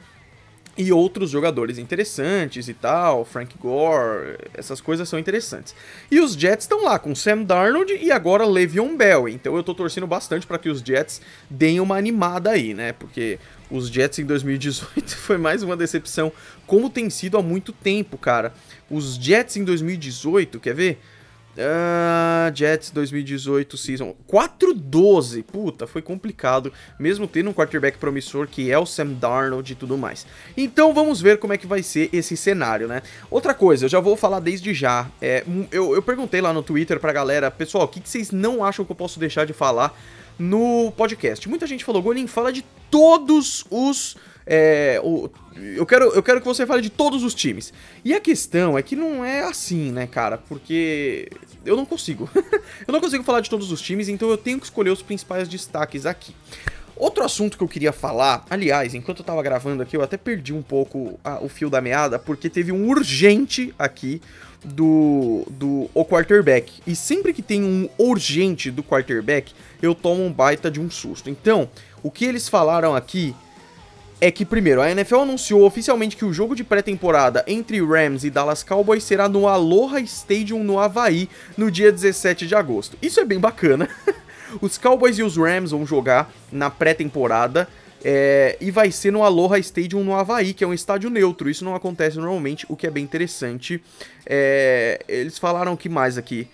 e 0.78 0.92
outros 0.92 1.30
jogadores 1.30 1.76
interessantes 1.76 2.68
e 2.68 2.72
tal, 2.72 3.24
Frank 3.24 3.58
Gore, 3.58 4.38
essas 4.54 4.80
coisas 4.80 5.08
são 5.08 5.18
interessantes. 5.18 5.74
E 6.08 6.20
os 6.20 6.34
Jets 6.34 6.64
estão 6.64 6.84
lá 6.84 7.00
com 7.00 7.16
Sam 7.16 7.42
Darnold 7.42 7.92
e 8.00 8.12
agora 8.12 8.46
Le'Veon 8.46 8.96
Bell, 8.96 9.28
então 9.28 9.56
eu 9.56 9.64
tô 9.64 9.74
torcendo 9.74 10.06
bastante 10.06 10.46
para 10.46 10.56
que 10.56 10.68
os 10.68 10.80
Jets 10.80 11.20
deem 11.50 11.80
uma 11.80 11.96
animada 11.96 12.50
aí, 12.50 12.74
né? 12.74 12.92
Porque 12.92 13.40
os 13.68 13.88
Jets 13.88 14.20
em 14.20 14.24
2018 14.24 15.16
foi 15.18 15.36
mais 15.36 15.64
uma 15.64 15.76
decepção, 15.76 16.32
como 16.64 16.88
tem 16.88 17.10
sido 17.10 17.36
há 17.36 17.42
muito 17.42 17.72
tempo, 17.72 18.16
cara. 18.16 18.54
Os 18.88 19.16
Jets 19.16 19.56
em 19.56 19.64
2018, 19.64 20.60
quer 20.60 20.74
ver? 20.76 21.00
Uh, 21.58 22.54
Jets 22.54 22.90
2018 22.90 23.76
season 23.76 24.14
4-12. 24.30 25.42
Puta, 25.42 25.88
foi 25.88 26.00
complicado, 26.00 26.72
mesmo 27.00 27.26
tendo 27.26 27.50
um 27.50 27.52
quarterback 27.52 27.98
promissor 27.98 28.46
que 28.46 28.70
é 28.70 28.78
o 28.78 28.86
Sam 28.86 29.14
Darnold 29.14 29.72
e 29.72 29.74
tudo 29.74 29.98
mais. 29.98 30.24
Então 30.56 30.94
vamos 30.94 31.20
ver 31.20 31.38
como 31.38 31.52
é 31.52 31.58
que 31.58 31.66
vai 31.66 31.82
ser 31.82 32.10
esse 32.12 32.36
cenário, 32.36 32.86
né? 32.86 33.02
Outra 33.28 33.54
coisa, 33.54 33.86
eu 33.86 33.88
já 33.88 33.98
vou 33.98 34.16
falar 34.16 34.38
desde 34.38 34.72
já. 34.72 35.08
É, 35.20 35.44
eu, 35.72 35.96
eu 35.96 36.02
perguntei 36.02 36.40
lá 36.40 36.52
no 36.52 36.62
Twitter 36.62 37.00
pra 37.00 37.12
galera, 37.12 37.50
pessoal, 37.50 37.84
o 37.86 37.88
que, 37.88 38.00
que 38.00 38.08
vocês 38.08 38.30
não 38.30 38.62
acham 38.62 38.84
que 38.84 38.92
eu 38.92 38.96
posso 38.96 39.18
deixar 39.18 39.44
de 39.44 39.52
falar 39.52 39.98
no 40.38 40.92
podcast? 40.92 41.48
Muita 41.48 41.66
gente 41.66 41.84
falou, 41.84 42.00
Gonin, 42.00 42.28
fala 42.28 42.52
de 42.52 42.64
todos 42.88 43.64
os 43.68 44.16
É, 44.50 44.98
o, 45.04 45.28
eu, 45.54 45.84
quero, 45.84 46.06
eu 46.06 46.22
quero 46.22 46.40
que 46.40 46.46
você 46.46 46.66
fale 46.66 46.80
de 46.80 46.88
todos 46.88 47.22
os 47.22 47.34
times. 47.34 47.70
E 48.02 48.14
a 48.14 48.20
questão 48.20 48.78
é 48.78 48.82
que 48.82 48.96
não 48.96 49.22
é 49.22 49.42
assim, 49.42 49.92
né, 49.92 50.06
cara? 50.06 50.38
Porque 50.38 51.28
eu 51.66 51.76
não 51.76 51.84
consigo. 51.84 52.30
eu 52.88 52.92
não 52.92 53.00
consigo 53.00 53.22
falar 53.22 53.42
de 53.42 53.50
todos 53.50 53.70
os 53.70 53.82
times, 53.82 54.08
então 54.08 54.30
eu 54.30 54.38
tenho 54.38 54.58
que 54.58 54.64
escolher 54.64 54.90
os 54.90 55.02
principais 55.02 55.46
destaques 55.46 56.06
aqui. 56.06 56.34
Outro 56.96 57.22
assunto 57.22 57.58
que 57.58 57.62
eu 57.62 57.68
queria 57.68 57.92
falar, 57.92 58.44
aliás, 58.48 58.94
enquanto 58.94 59.18
eu 59.18 59.24
tava 59.24 59.42
gravando 59.42 59.82
aqui, 59.82 59.96
eu 59.96 60.02
até 60.02 60.16
perdi 60.16 60.54
um 60.54 60.62
pouco 60.62 61.20
a, 61.22 61.44
o 61.44 61.48
fio 61.48 61.68
da 61.68 61.80
meada, 61.80 62.18
porque 62.18 62.48
teve 62.48 62.72
um 62.72 62.88
urgente 62.88 63.72
aqui 63.78 64.20
do, 64.64 65.46
do 65.50 65.90
o 65.94 66.04
quarterback. 66.04 66.72
E 66.86 66.96
sempre 66.96 67.34
que 67.34 67.42
tem 67.42 67.62
um 67.62 67.88
urgente 67.98 68.70
do 68.70 68.82
quarterback, 68.82 69.52
eu 69.82 69.94
tomo 69.94 70.24
um 70.24 70.32
baita 70.32 70.70
de 70.70 70.80
um 70.80 70.90
susto. 70.90 71.28
Então, 71.28 71.68
o 72.02 72.10
que 72.10 72.24
eles 72.24 72.48
falaram 72.48 72.96
aqui 72.96 73.36
é 74.20 74.30
que, 74.30 74.44
primeiro, 74.44 74.80
a 74.80 74.90
NFL 74.90 75.20
anunciou 75.20 75.64
oficialmente 75.64 76.16
que 76.16 76.24
o 76.24 76.32
jogo 76.32 76.56
de 76.56 76.64
pré-temporada 76.64 77.44
entre 77.46 77.80
Rams 77.84 78.24
e 78.24 78.30
Dallas 78.30 78.62
Cowboys 78.62 79.04
será 79.04 79.28
no 79.28 79.46
Aloha 79.46 80.00
Stadium 80.00 80.64
no 80.64 80.78
Havaí, 80.78 81.28
no 81.56 81.70
dia 81.70 81.92
17 81.92 82.46
de 82.46 82.54
agosto. 82.54 82.96
Isso 83.00 83.20
é 83.20 83.24
bem 83.24 83.38
bacana. 83.38 83.88
os 84.60 84.76
Cowboys 84.76 85.18
e 85.18 85.22
os 85.22 85.36
Rams 85.36 85.70
vão 85.70 85.86
jogar 85.86 86.32
na 86.50 86.68
pré-temporada. 86.68 87.68
É, 88.04 88.56
e 88.60 88.70
vai 88.70 88.92
ser 88.92 89.12
no 89.12 89.24
Aloha 89.24 89.58
Stadium 89.58 90.04
no 90.04 90.14
Havaí, 90.14 90.52
que 90.52 90.62
é 90.62 90.66
um 90.66 90.74
estádio 90.74 91.10
neutro. 91.10 91.48
Isso 91.48 91.64
não 91.64 91.74
acontece 91.74 92.16
normalmente, 92.16 92.66
o 92.68 92.76
que 92.76 92.86
é 92.86 92.90
bem 92.90 93.04
interessante. 93.04 93.82
É, 94.26 95.00
eles 95.08 95.38
falaram 95.38 95.76
que 95.76 95.88
mais 95.88 96.18
aqui? 96.18 96.48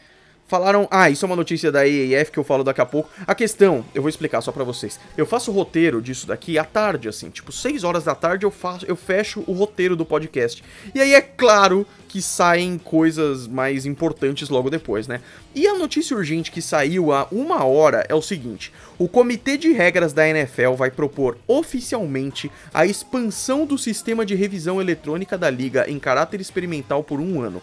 Falaram. 0.47 0.87
Ah, 0.91 1.09
isso 1.09 1.25
é 1.25 1.27
uma 1.27 1.37
notícia 1.37 1.73
da 1.73 1.89
EAF 1.89 2.31
que 2.31 2.39
eu 2.39 2.45
falo 2.45 2.63
daqui 2.63 2.81
a 2.81 2.87
pouco. 2.87 3.11
A 3.27 3.35
questão, 3.35 3.85
eu 3.95 4.03
vou 4.03 4.09
explicar 4.09 4.43
só 4.43 4.53
pra 4.53 4.63
vocês. 4.63 5.01
Eu 5.17 5.25
faço 5.25 5.51
o 5.51 5.55
roteiro 5.55 6.03
disso 6.03 6.27
daqui 6.27 6.59
à 6.59 6.65
tarde, 6.65 7.09
assim. 7.09 7.31
Tipo, 7.31 7.51
6 7.51 7.83
horas 7.83 8.05
da 8.05 8.15
tarde 8.15 8.45
eu, 8.45 8.51
faço, 8.51 8.85
eu 8.87 8.95
fecho 8.95 9.43
o 9.47 9.53
roteiro 9.53 9.97
do 9.97 10.05
podcast. 10.05 10.63
E 10.95 11.01
aí 11.01 11.15
é 11.15 11.23
claro 11.23 11.87
que 12.15 12.21
saem 12.21 12.79
coisas 12.79 13.49
mais 13.49 13.87
importantes 13.87 14.49
logo 14.49 14.71
depois, 14.71 15.09
né? 15.09 15.21
E 15.55 15.67
a 15.67 15.77
notícia 15.77 16.17
urgente 16.17 16.53
que 16.53 16.63
saiu 16.63 17.13
há 17.13 17.27
uma 17.33 17.65
hora 17.65 18.07
é 18.09 18.15
o 18.15 18.23
seguinte: 18.23 18.71
o 18.99 19.09
Comitê 19.09 19.57
de 19.57 19.73
Regras 19.73 20.13
da 20.13 20.29
NFL 20.29 20.75
vai 20.77 20.91
propor 20.91 21.39
oficialmente 21.49 22.53
a 22.73 22.87
expansão 22.87 23.67
do 23.67 23.77
sistema 23.79 24.25
de 24.25 24.35
revisão 24.35 24.81
eletrônica 24.81 25.37
da 25.37 25.49
liga 25.49 25.91
em 25.91 25.99
caráter 25.99 26.41
experimental 26.41 27.03
por 27.03 27.19
um 27.19 27.41
ano 27.41 27.63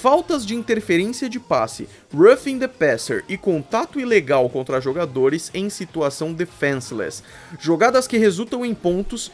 faltas 0.00 0.46
de 0.46 0.54
interferência 0.54 1.28
de 1.28 1.40
passe, 1.40 1.88
roughing 2.14 2.58
the 2.58 2.68
passer 2.68 3.24
e 3.28 3.36
contato 3.36 3.98
ilegal 3.98 4.48
contra 4.48 4.80
jogadores 4.80 5.50
em 5.52 5.68
situação 5.68 6.32
defenseless, 6.32 7.22
jogadas 7.58 8.06
que 8.06 8.16
resultam 8.16 8.64
em 8.64 8.74
pontos 8.74 9.32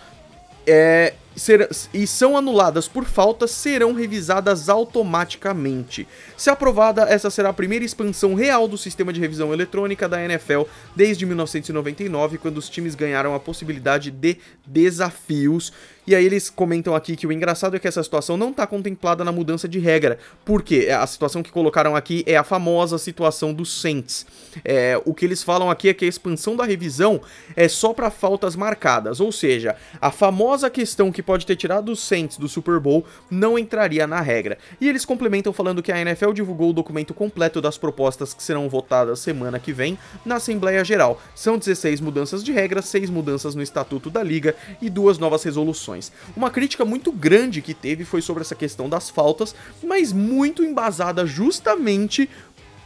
é, 0.66 1.12
ser, 1.36 1.68
e 1.92 2.06
são 2.06 2.36
anuladas 2.36 2.88
por 2.88 3.04
falta 3.04 3.46
serão 3.46 3.92
revisadas 3.92 4.68
automaticamente. 4.68 6.06
Se 6.36 6.50
aprovada, 6.50 7.02
essa 7.02 7.30
será 7.30 7.50
a 7.50 7.54
primeira 7.54 7.84
expansão 7.84 8.34
real 8.34 8.68
do 8.68 8.78
sistema 8.78 9.12
de 9.12 9.20
revisão 9.20 9.52
eletrônica 9.52 10.08
da 10.08 10.22
NFL 10.22 10.62
desde 10.94 11.26
1999, 11.26 12.38
quando 12.38 12.58
os 12.58 12.68
times 12.68 12.94
ganharam 12.94 13.34
a 13.34 13.40
possibilidade 13.40 14.10
de 14.10 14.38
desafios. 14.66 15.72
E 16.06 16.14
aí 16.14 16.26
eles 16.26 16.50
comentam 16.50 16.94
aqui 16.94 17.16
que 17.16 17.26
o 17.26 17.32
engraçado 17.32 17.76
é 17.76 17.78
que 17.78 17.88
essa 17.88 18.02
situação 18.02 18.36
não 18.36 18.50
está 18.50 18.66
contemplada 18.66 19.24
na 19.24 19.32
mudança 19.32 19.66
de 19.66 19.78
regra. 19.78 20.18
Por 20.44 20.62
quê? 20.62 20.88
A 20.90 21.06
situação 21.06 21.42
que 21.42 21.50
colocaram 21.50 21.96
aqui 21.96 22.22
é 22.26 22.36
a 22.36 22.44
famosa 22.44 22.98
situação 22.98 23.54
dos 23.54 23.80
Saints. 23.80 24.26
É, 24.62 25.00
o 25.06 25.14
que 25.14 25.24
eles 25.24 25.42
falam 25.42 25.70
aqui 25.70 25.88
é 25.88 25.94
que 25.94 26.04
a 26.04 26.08
expansão 26.08 26.56
da 26.56 26.64
revisão 26.64 27.22
é 27.56 27.68
só 27.68 27.94
para 27.94 28.10
faltas 28.10 28.54
marcadas, 28.54 29.18
ou 29.18 29.32
seja, 29.32 29.76
a 29.98 30.10
famosa 30.10 30.68
questão 30.68 31.10
que 31.10 31.22
pode 31.24 31.46
ter 31.46 31.56
tirado 31.56 31.90
os 31.90 32.00
Saints 32.00 32.36
do 32.36 32.48
Super 32.48 32.78
Bowl 32.78 33.04
não 33.30 33.58
entraria 33.58 34.06
na 34.06 34.20
regra. 34.20 34.58
E 34.80 34.88
eles 34.88 35.04
complementam 35.04 35.52
falando 35.52 35.82
que 35.82 35.92
a 35.92 36.00
NFL 36.00 36.32
divulgou 36.32 36.70
o 36.70 36.72
documento 36.72 37.14
completo 37.14 37.60
das 37.60 37.78
propostas 37.78 38.34
que 38.34 38.42
serão 38.42 38.68
votadas 38.68 39.20
semana 39.20 39.58
que 39.58 39.72
vem 39.72 39.98
na 40.24 40.36
Assembleia 40.36 40.84
Geral. 40.84 41.20
São 41.34 41.58
16 41.58 42.00
mudanças 42.00 42.44
de 42.44 42.52
regra, 42.52 42.82
6 42.82 43.10
mudanças 43.10 43.54
no 43.54 43.62
Estatuto 43.62 44.10
da 44.10 44.22
Liga 44.22 44.54
e 44.80 44.90
duas 44.90 45.18
novas 45.18 45.42
resoluções. 45.42 46.12
Uma 46.36 46.50
crítica 46.50 46.84
muito 46.84 47.10
grande 47.10 47.62
que 47.62 47.74
teve 47.74 48.04
foi 48.04 48.22
sobre 48.22 48.42
essa 48.42 48.54
questão 48.54 48.88
das 48.88 49.10
faltas, 49.10 49.54
mas 49.82 50.12
muito 50.12 50.62
embasada 50.62 51.26
justamente 51.26 52.28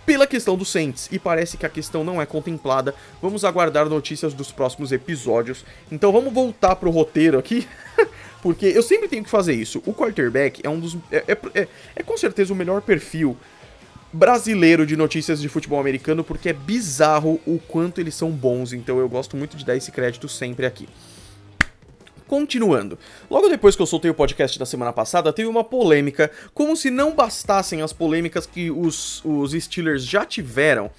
pela 0.09 0.27
questão 0.27 0.57
do 0.57 0.65
Saints, 0.65 1.07
e 1.13 1.19
parece 1.19 1.59
que 1.59 1.67
a 1.67 1.69
questão 1.69 2.03
não 2.03 2.21
é 2.21 2.25
contemplada. 2.25 2.95
Vamos 3.21 3.45
aguardar 3.45 3.91
notícias 3.91 4.33
dos 4.33 4.51
próximos 4.51 4.91
episódios. 4.91 5.67
Então 5.93 6.11
vamos 6.11 6.33
voltar 6.33 6.77
pro 6.77 6.91
roteiro 6.91 7.39
aqui. 7.39 7.69
porque 8.43 8.67
eu 8.67 8.83
sempre 8.83 9.09
tenho 9.09 9.25
que 9.25 9.31
fazer 9.31 9.55
isso. 9.55 9.83
O 9.87 9.93
quarterback 9.93 10.61
é 10.65 10.69
um 10.69 10.79
dos. 10.79 10.97
É, 11.11 11.25
é, 11.29 11.39
é, 11.55 11.69
é 11.97 12.03
com 12.03 12.17
certeza 12.17 12.53
o 12.53 12.57
melhor 12.57 12.83
perfil 12.83 13.37
brasileiro 14.13 14.87
de 14.87 14.97
notícias 14.97 15.41
de 15.41 15.49
futebol 15.49 15.79
americano, 15.79 16.25
porque 16.25 16.49
é 16.49 16.53
bizarro 16.53 17.41
o 17.47 17.59
quanto 17.59 18.01
eles 18.01 18.15
são 18.15 18.31
bons. 18.31 18.73
Então 18.73 18.99
eu 18.99 19.09
gosto 19.09 19.37
muito 19.37 19.57
de 19.57 19.65
dar 19.65 19.77
esse 19.77 19.91
crédito 19.91 20.29
sempre 20.29 20.67
aqui. 20.67 20.89
Continuando, 22.27 22.99
logo 23.31 23.49
depois 23.49 23.75
que 23.75 23.81
eu 23.81 23.87
soltei 23.87 24.11
o 24.11 24.15
podcast 24.15 24.59
da 24.59 24.67
semana 24.67 24.93
passada, 24.93 25.33
teve 25.33 25.49
uma 25.49 25.65
polêmica, 25.65 26.31
como 26.53 26.77
se 26.77 26.91
não 26.91 27.15
bastassem 27.15 27.81
as 27.81 27.91
polêmicas 27.91 28.45
que 28.45 28.71
os, 28.71 29.25
os 29.25 29.53
Steelers 29.53 30.05
já 30.05 30.27
tiveram 30.27 30.91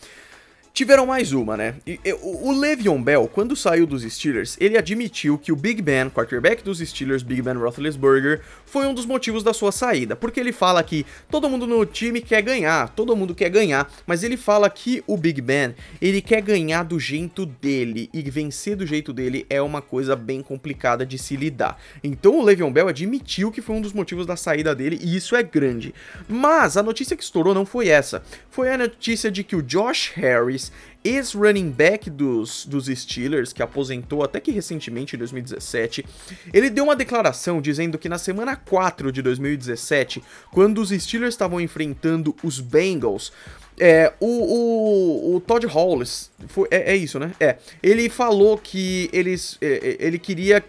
Tiveram 0.79 1.05
mais 1.05 1.33
uma, 1.33 1.57
né? 1.57 1.75
E, 1.85 1.99
e, 2.05 2.13
o 2.13 2.57
Le'Veon 2.57 3.03
Bell, 3.03 3.27
quando 3.27 3.53
saiu 3.53 3.85
dos 3.85 4.01
Steelers, 4.03 4.55
ele 4.61 4.77
admitiu 4.77 5.37
que 5.37 5.51
o 5.51 5.55
Big 5.57 5.81
Ben, 5.81 6.09
quarterback 6.09 6.63
dos 6.63 6.79
Steelers, 6.79 7.21
Big 7.21 7.41
Ben 7.41 7.55
Roethlisberger, 7.55 8.39
foi 8.65 8.87
um 8.87 8.93
dos 8.93 9.05
motivos 9.05 9.43
da 9.43 9.51
sua 9.51 9.73
saída, 9.73 10.15
porque 10.15 10.39
ele 10.39 10.53
fala 10.53 10.81
que 10.81 11.05
todo 11.29 11.49
mundo 11.49 11.67
no 11.67 11.85
time 11.85 12.21
quer 12.21 12.41
ganhar, 12.41 12.87
todo 12.95 13.13
mundo 13.13 13.35
quer 13.35 13.49
ganhar, 13.49 13.91
mas 14.07 14.23
ele 14.23 14.37
fala 14.37 14.69
que 14.69 15.03
o 15.05 15.17
Big 15.17 15.41
Ben, 15.41 15.75
ele 16.01 16.21
quer 16.21 16.41
ganhar 16.41 16.83
do 16.83 16.97
jeito 16.97 17.45
dele, 17.45 18.09
e 18.13 18.21
vencer 18.21 18.77
do 18.77 18.85
jeito 18.85 19.11
dele 19.11 19.45
é 19.49 19.61
uma 19.61 19.81
coisa 19.81 20.15
bem 20.15 20.41
complicada 20.41 21.05
de 21.05 21.17
se 21.17 21.35
lidar. 21.35 21.77
Então 22.01 22.39
o 22.39 22.41
Le'Veon 22.41 22.71
Bell 22.71 22.87
admitiu 22.87 23.51
que 23.51 23.61
foi 23.61 23.75
um 23.75 23.81
dos 23.81 23.91
motivos 23.91 24.25
da 24.25 24.37
saída 24.37 24.73
dele, 24.73 24.97
e 25.01 25.17
isso 25.17 25.35
é 25.35 25.43
grande. 25.43 25.93
Mas 26.25 26.77
a 26.77 26.83
notícia 26.83 27.17
que 27.17 27.23
estourou 27.23 27.53
não 27.53 27.65
foi 27.65 27.89
essa, 27.89 28.23
foi 28.49 28.71
a 28.71 28.77
notícia 28.77 29.29
de 29.29 29.43
que 29.43 29.57
o 29.57 29.61
Josh 29.61 30.13
Harris 30.15 30.68
ex-running 31.03 31.69
back 31.69 32.09
dos, 32.09 32.65
dos 32.65 32.85
Steelers, 32.87 33.53
que 33.53 33.63
aposentou 33.63 34.23
até 34.23 34.39
que 34.39 34.51
recentemente, 34.51 35.15
em 35.15 35.19
2017, 35.19 36.05
ele 36.53 36.69
deu 36.69 36.83
uma 36.83 36.95
declaração 36.95 37.61
dizendo 37.61 37.97
que 37.97 38.09
na 38.09 38.17
semana 38.17 38.55
4 38.55 39.11
de 39.11 39.21
2017, 39.21 40.21
quando 40.51 40.79
os 40.79 40.89
Steelers 40.89 41.33
estavam 41.33 41.61
enfrentando 41.61 42.35
os 42.43 42.59
Bengals, 42.59 43.31
é, 43.79 44.11
o, 44.19 44.27
o, 44.27 45.35
o, 45.35 45.39
Todd 45.39 45.65
Hollis, 45.65 46.29
foi, 46.49 46.67
é, 46.69 46.91
é, 46.91 46.95
isso, 46.97 47.17
né? 47.17 47.31
É. 47.39 47.55
Ele 47.81 48.09
falou 48.09 48.57
que 48.57 49.09
eles, 49.13 49.57
é, 49.61 49.97
é 50.01 50.05
ele 50.05 50.19
queria 50.19 50.61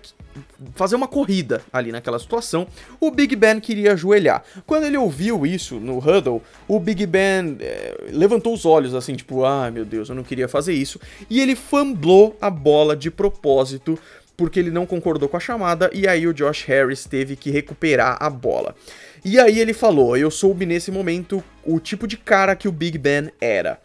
fazer 0.75 0.97
uma 0.97 1.09
corrida 1.09 1.63
ali 1.73 1.93
naquela 1.93 2.19
situação, 2.19 2.67
o 2.99 3.11
Big 3.11 3.35
Ben 3.37 3.61
queria 3.61 3.93
ajoelhar. 3.93 4.43
Quando 4.67 4.85
ele 4.85 4.97
ouviu 4.97 5.45
isso 5.45 5.77
no 5.81 5.99
huddle, 5.99 6.43
o 6.69 6.79
Big 6.79 7.07
Ben 7.07 7.57
é, 7.61 7.97
levantou 8.11 8.55
os 8.55 8.65
olhos 8.65 8.95
assim, 8.95 9.15
tipo, 9.15 9.45
ah, 9.45 9.71
meu 9.71 9.85
Deus, 9.85 10.09
eu 10.09 10.15
não 10.15 10.23
queria 10.23 10.49
fazer 10.49 10.73
isso, 10.73 11.01
e 11.29 11.41
ele 11.41 11.57
famblou 11.57 12.37
a 12.41 12.51
bola 12.51 12.97
de 12.97 13.11
propósito 13.11 13.99
porque 14.37 14.59
ele 14.59 14.71
não 14.71 14.87
concordou 14.87 15.29
com 15.29 15.37
a 15.37 15.41
chamada 15.41 15.91
e 15.93 16.09
aí 16.09 16.27
o 16.27 16.33
Josh 16.33 16.65
Harris 16.65 17.05
teve 17.05 17.37
que 17.37 17.51
recuperar 17.51 18.17
a 18.19 18.31
bola. 18.31 18.75
E 19.23 19.39
aí 19.39 19.59
ele 19.59 19.75
falou: 19.75 20.17
"Eu 20.17 20.31
soube 20.31 20.65
nesse 20.65 20.91
momento 20.91 21.45
o 21.63 21.79
tipo 21.79 22.07
de 22.07 22.17
cara 22.17 22.57
que 22.57 22.67
o 22.67 22.73
Big 22.73 22.97
Ben 22.97 23.31
era". 23.39 23.79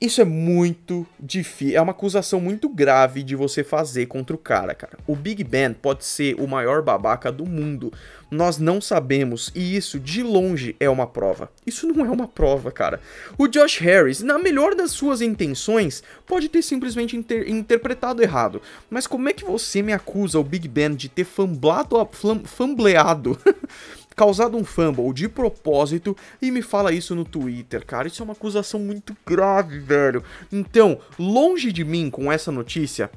Isso 0.00 0.22
é 0.22 0.24
muito 0.24 1.06
difícil, 1.18 1.76
é 1.76 1.80
uma 1.80 1.90
acusação 1.90 2.40
muito 2.40 2.70
grave 2.70 3.22
de 3.22 3.36
você 3.36 3.62
fazer 3.62 4.06
contra 4.06 4.34
o 4.34 4.38
cara, 4.38 4.74
cara. 4.74 4.96
O 5.06 5.14
Big 5.14 5.44
Ben 5.44 5.74
pode 5.74 6.06
ser 6.06 6.40
o 6.40 6.46
maior 6.46 6.80
babaca 6.80 7.30
do 7.30 7.44
mundo. 7.44 7.92
Nós 8.30 8.56
não 8.56 8.80
sabemos 8.80 9.52
e 9.54 9.76
isso 9.76 10.00
de 10.00 10.22
longe 10.22 10.74
é 10.80 10.88
uma 10.88 11.06
prova. 11.06 11.52
Isso 11.66 11.86
não 11.86 12.02
é 12.02 12.08
uma 12.08 12.26
prova, 12.26 12.72
cara. 12.72 12.98
O 13.36 13.46
Josh 13.46 13.76
Harris, 13.76 14.22
na 14.22 14.38
melhor 14.38 14.74
das 14.74 14.92
suas 14.92 15.20
intenções, 15.20 16.02
pode 16.26 16.48
ter 16.48 16.62
simplesmente 16.62 17.14
inter 17.14 17.46
interpretado 17.50 18.22
errado. 18.22 18.62
Mas 18.88 19.06
como 19.06 19.28
é 19.28 19.34
que 19.34 19.44
você 19.44 19.82
me 19.82 19.92
acusa 19.92 20.38
o 20.38 20.44
Big 20.44 20.66
Ben 20.66 20.94
de 20.94 21.10
ter 21.10 21.24
famblado, 21.24 21.96
fambleado 22.44 23.38
causado 24.14 24.56
um 24.56 24.64
fumble 24.64 25.12
de 25.12 25.28
propósito 25.28 26.16
e 26.40 26.50
me 26.50 26.62
fala 26.62 26.92
isso 26.92 27.14
no 27.14 27.24
Twitter, 27.24 27.84
cara. 27.84 28.08
Isso 28.08 28.22
é 28.22 28.24
uma 28.24 28.32
acusação 28.32 28.80
muito 28.80 29.16
grave, 29.26 29.78
velho. 29.78 30.22
Então, 30.52 30.98
longe 31.18 31.72
de 31.72 31.84
mim 31.84 32.10
com 32.10 32.30
essa 32.30 32.52
notícia, 32.52 33.10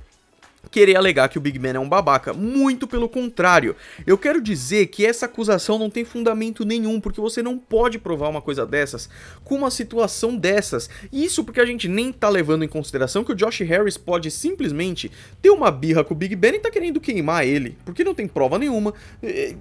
querer 0.74 0.96
alegar 0.96 1.30
que 1.30 1.38
o 1.38 1.42
Big 1.42 1.60
Ben 1.60 1.75
é 1.75 1.80
um 1.80 1.88
babaca. 1.88 2.34
Muito 2.34 2.88
pelo 2.88 3.08
contrário. 3.08 3.75
Eu 4.08 4.18
quero 4.18 4.42
dizer 4.42 4.88
que 4.88 5.06
essa 5.06 5.27
acusação 5.27 5.77
não 5.77 5.88
tem 5.88 6.03
fundamento 6.03 6.65
nenhum, 6.65 7.00
porque 7.00 7.22
você 7.22 7.44
não 7.44 7.60
pode 7.60 8.00
provar 8.00 8.27
uma 8.27 8.42
coisa 8.42 8.65
dessas 8.65 9.08
com 9.44 9.56
uma 9.56 9.70
situação 9.70 10.36
dessas. 10.36 10.89
Isso 11.12 11.44
porque 11.44 11.62
a 11.62 11.65
gente 11.65 11.88
nem 11.88 12.12
tá 12.12 12.27
levando 12.27 12.65
em 12.65 12.68
consideração 12.68 13.24
que 13.24 13.32
o 13.32 13.36
Josh 13.36 13.60
Harris 13.60 13.98
pode 13.98 14.32
simplesmente 14.32 15.12
ter 15.39 15.51
uma 15.51 15.70
birra 15.70 16.03
com 16.03 16.15
o 16.15 16.18
Big 16.18 16.36
Ben 16.36 16.56
e 16.56 16.60
tá 16.60 16.72
querendo 16.72 17.00
queimar 17.00 17.46
ele, 17.46 17.77
porque 17.86 18.03
não 18.03 18.15
tem 18.15 18.27
prova 18.27 18.58
nenhuma. 18.58 18.96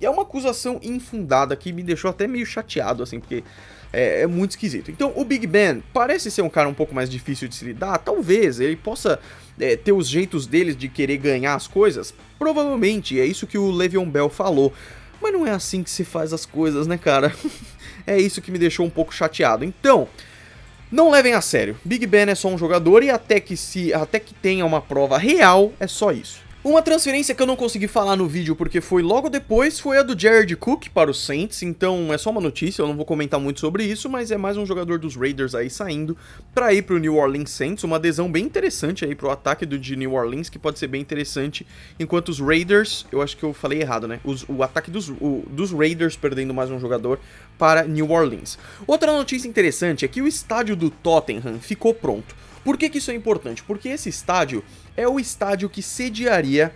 É 0.00 0.08
uma 0.08 0.22
acusação 0.22 0.80
infundada 0.82 1.54
que 1.54 1.74
me 1.74 1.82
deixou 1.82 2.08
até 2.08 2.26
meio 2.26 2.46
chateado, 2.46 3.02
assim, 3.02 3.20
porque 3.20 3.44
é, 3.92 4.22
é, 4.22 4.26
muito 4.26 4.52
esquisito. 4.52 4.90
Então, 4.90 5.12
o 5.14 5.24
Big 5.24 5.46
Ben 5.46 5.82
parece 5.92 6.30
ser 6.30 6.42
um 6.42 6.48
cara 6.48 6.68
um 6.68 6.74
pouco 6.74 6.94
mais 6.94 7.10
difícil 7.10 7.48
de 7.48 7.54
se 7.54 7.64
lidar. 7.64 7.98
Talvez 7.98 8.58
ele 8.58 8.76
possa 8.76 9.18
é, 9.60 9.76
ter 9.76 9.92
os 9.92 10.08
jeitos 10.08 10.46
deles 10.46 10.76
de 10.76 10.88
querer 10.88 11.18
ganhar 11.18 11.54
as 11.54 11.66
coisas. 11.66 12.14
Provavelmente, 12.38 13.20
é 13.20 13.26
isso 13.26 13.46
que 13.46 13.58
o 13.58 13.70
Le'Veon 13.70 14.08
Bell 14.08 14.28
falou. 14.28 14.72
Mas 15.20 15.32
não 15.32 15.46
é 15.46 15.50
assim 15.50 15.82
que 15.82 15.90
se 15.90 16.04
faz 16.04 16.32
as 16.32 16.46
coisas, 16.46 16.86
né, 16.86 16.98
cara? 16.98 17.32
é 18.06 18.18
isso 18.18 18.40
que 18.40 18.50
me 18.50 18.58
deixou 18.58 18.84
um 18.84 18.90
pouco 18.90 19.14
chateado. 19.14 19.64
Então, 19.64 20.08
não 20.90 21.10
levem 21.10 21.34
a 21.34 21.40
sério. 21.40 21.76
Big 21.84 22.06
Ben 22.06 22.28
é 22.28 22.34
só 22.34 22.48
um 22.48 22.58
jogador 22.58 23.02
e 23.02 23.10
até 23.10 23.40
que 23.40 23.56
se 23.56 23.94
até 23.94 24.18
que 24.18 24.34
tenha 24.34 24.66
uma 24.66 24.80
prova 24.80 25.16
real, 25.16 25.72
é 25.78 25.86
só 25.86 26.12
isso. 26.12 26.40
Uma 26.64 26.80
transferência 26.80 27.34
que 27.34 27.42
eu 27.42 27.46
não 27.46 27.56
consegui 27.56 27.88
falar 27.88 28.14
no 28.14 28.28
vídeo 28.28 28.54
porque 28.54 28.80
foi 28.80 29.02
logo 29.02 29.28
depois 29.28 29.80
foi 29.80 29.98
a 29.98 30.02
do 30.04 30.16
Jared 30.16 30.54
Cook 30.54 30.90
para 30.90 31.10
o 31.10 31.14
Saints, 31.14 31.60
então 31.64 32.14
é 32.14 32.16
só 32.16 32.30
uma 32.30 32.40
notícia, 32.40 32.82
eu 32.82 32.86
não 32.86 32.94
vou 32.94 33.04
comentar 33.04 33.40
muito 33.40 33.58
sobre 33.58 33.82
isso, 33.82 34.08
mas 34.08 34.30
é 34.30 34.36
mais 34.36 34.56
um 34.56 34.64
jogador 34.64 34.96
dos 35.00 35.16
Raiders 35.16 35.56
aí 35.56 35.68
saindo 35.68 36.16
para 36.54 36.72
ir 36.72 36.82
para 36.82 36.94
o 36.94 37.00
New 37.00 37.16
Orleans 37.16 37.50
Saints, 37.50 37.82
uma 37.82 37.96
adesão 37.96 38.30
bem 38.30 38.44
interessante 38.44 39.04
aí 39.04 39.12
para 39.12 39.26
o 39.26 39.30
ataque 39.32 39.66
do 39.66 39.76
de 39.76 39.96
New 39.96 40.12
Orleans, 40.12 40.48
que 40.48 40.56
pode 40.56 40.78
ser 40.78 40.86
bem 40.86 41.00
interessante, 41.00 41.66
enquanto 41.98 42.28
os 42.28 42.38
Raiders, 42.38 43.06
eu 43.10 43.20
acho 43.20 43.36
que 43.36 43.42
eu 43.42 43.52
falei 43.52 43.80
errado, 43.80 44.06
né? 44.06 44.20
Os, 44.22 44.44
o 44.48 44.62
ataque 44.62 44.88
dos, 44.88 45.08
o, 45.08 45.42
dos 45.50 45.72
Raiders 45.72 46.14
perdendo 46.14 46.54
mais 46.54 46.70
um 46.70 46.78
jogador 46.78 47.18
para 47.58 47.82
New 47.82 48.08
Orleans. 48.08 48.56
Outra 48.86 49.12
notícia 49.12 49.48
interessante 49.48 50.04
é 50.04 50.08
que 50.08 50.22
o 50.22 50.28
estádio 50.28 50.76
do 50.76 50.90
Tottenham 50.90 51.58
ficou 51.58 51.92
pronto. 51.92 52.36
Por 52.64 52.76
que, 52.76 52.88
que 52.88 52.98
isso 52.98 53.10
é 53.10 53.14
importante? 53.14 53.62
Porque 53.62 53.88
esse 53.88 54.08
estádio 54.08 54.62
é 54.96 55.06
o 55.06 55.18
estádio 55.18 55.68
que 55.68 55.82
sediaria 55.82 56.72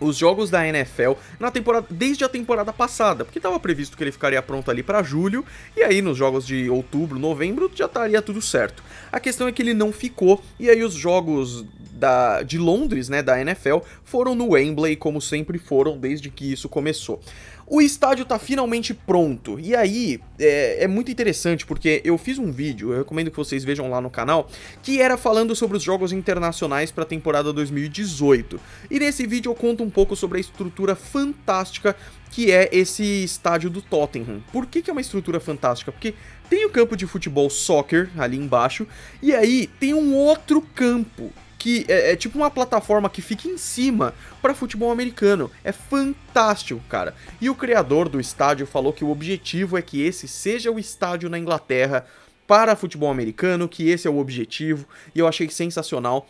os 0.00 0.16
jogos 0.16 0.50
da 0.50 0.66
NFL 0.66 1.12
na 1.38 1.50
temporada 1.50 1.86
desde 1.90 2.24
a 2.24 2.28
temporada 2.28 2.72
passada, 2.72 3.24
porque 3.24 3.38
estava 3.38 3.58
previsto 3.58 3.96
que 3.96 4.04
ele 4.04 4.12
ficaria 4.12 4.42
pronto 4.42 4.70
ali 4.70 4.82
para 4.82 5.02
julho 5.02 5.44
e 5.76 5.82
aí 5.82 6.02
nos 6.02 6.16
jogos 6.16 6.46
de 6.46 6.68
outubro, 6.68 7.18
novembro 7.18 7.70
já 7.74 7.86
estaria 7.86 8.20
tudo 8.20 8.42
certo. 8.42 8.82
A 9.10 9.20
questão 9.20 9.48
é 9.48 9.52
que 9.52 9.62
ele 9.62 9.74
não 9.74 9.92
ficou 9.92 10.42
e 10.58 10.68
aí 10.68 10.82
os 10.82 10.94
jogos 10.94 11.64
da, 11.92 12.42
de 12.42 12.58
Londres, 12.58 13.08
né, 13.08 13.22
da 13.22 13.40
NFL, 13.40 13.78
foram 14.04 14.34
no 14.34 14.52
Wembley 14.52 14.96
como 14.96 15.20
sempre 15.20 15.58
foram 15.58 15.96
desde 15.96 16.28
que 16.28 16.52
isso 16.52 16.68
começou. 16.68 17.20
O 17.66 17.80
estádio 17.80 18.24
tá 18.24 18.38
finalmente 18.38 18.92
pronto. 18.92 19.58
E 19.58 19.74
aí, 19.74 20.20
é, 20.38 20.84
é, 20.84 20.88
muito 20.88 21.10
interessante 21.10 21.64
porque 21.64 22.02
eu 22.04 22.18
fiz 22.18 22.38
um 22.38 22.52
vídeo, 22.52 22.92
eu 22.92 22.98
recomendo 22.98 23.30
que 23.30 23.36
vocês 23.36 23.64
vejam 23.64 23.88
lá 23.88 24.00
no 24.00 24.10
canal, 24.10 24.48
que 24.82 25.00
era 25.00 25.16
falando 25.16 25.54
sobre 25.56 25.76
os 25.76 25.82
jogos 25.82 26.12
internacionais 26.12 26.90
para 26.90 27.04
a 27.04 27.06
temporada 27.06 27.52
2018. 27.52 28.60
E 28.90 28.98
nesse 28.98 29.26
vídeo 29.26 29.50
eu 29.50 29.54
conto 29.54 29.82
um 29.82 29.90
pouco 29.90 30.14
sobre 30.14 30.38
a 30.38 30.40
estrutura 30.40 30.94
fantástica 30.94 31.96
que 32.30 32.50
é 32.50 32.68
esse 32.72 33.22
estádio 33.22 33.70
do 33.70 33.80
Tottenham. 33.80 34.42
Por 34.52 34.66
que, 34.66 34.82
que 34.82 34.90
é 34.90 34.92
uma 34.92 35.00
estrutura 35.00 35.38
fantástica? 35.38 35.92
Porque 35.92 36.14
tem 36.50 36.66
o 36.66 36.70
campo 36.70 36.96
de 36.96 37.06
futebol 37.06 37.48
soccer 37.48 38.10
ali 38.18 38.36
embaixo, 38.36 38.88
e 39.22 39.32
aí 39.32 39.68
tem 39.78 39.94
um 39.94 40.16
outro 40.16 40.60
campo 40.60 41.32
que 41.64 41.86
é, 41.88 42.12
é, 42.12 42.16
tipo 42.16 42.36
uma 42.36 42.50
plataforma 42.50 43.08
que 43.08 43.22
fica 43.22 43.48
em 43.48 43.56
cima 43.56 44.12
para 44.42 44.54
futebol 44.54 44.92
americano. 44.92 45.50
É 45.64 45.72
fantástico, 45.72 46.78
cara. 46.90 47.14
E 47.40 47.48
o 47.48 47.54
criador 47.54 48.06
do 48.06 48.20
estádio 48.20 48.66
falou 48.66 48.92
que 48.92 49.02
o 49.02 49.08
objetivo 49.08 49.78
é 49.78 49.80
que 49.80 50.02
esse 50.02 50.28
seja 50.28 50.70
o 50.70 50.78
estádio 50.78 51.30
na 51.30 51.38
Inglaterra 51.38 52.04
para 52.46 52.76
futebol 52.76 53.10
americano, 53.10 53.66
que 53.66 53.88
esse 53.88 54.06
é 54.06 54.10
o 54.10 54.18
objetivo, 54.18 54.86
e 55.14 55.18
eu 55.18 55.26
achei 55.26 55.48
sensacional 55.48 56.28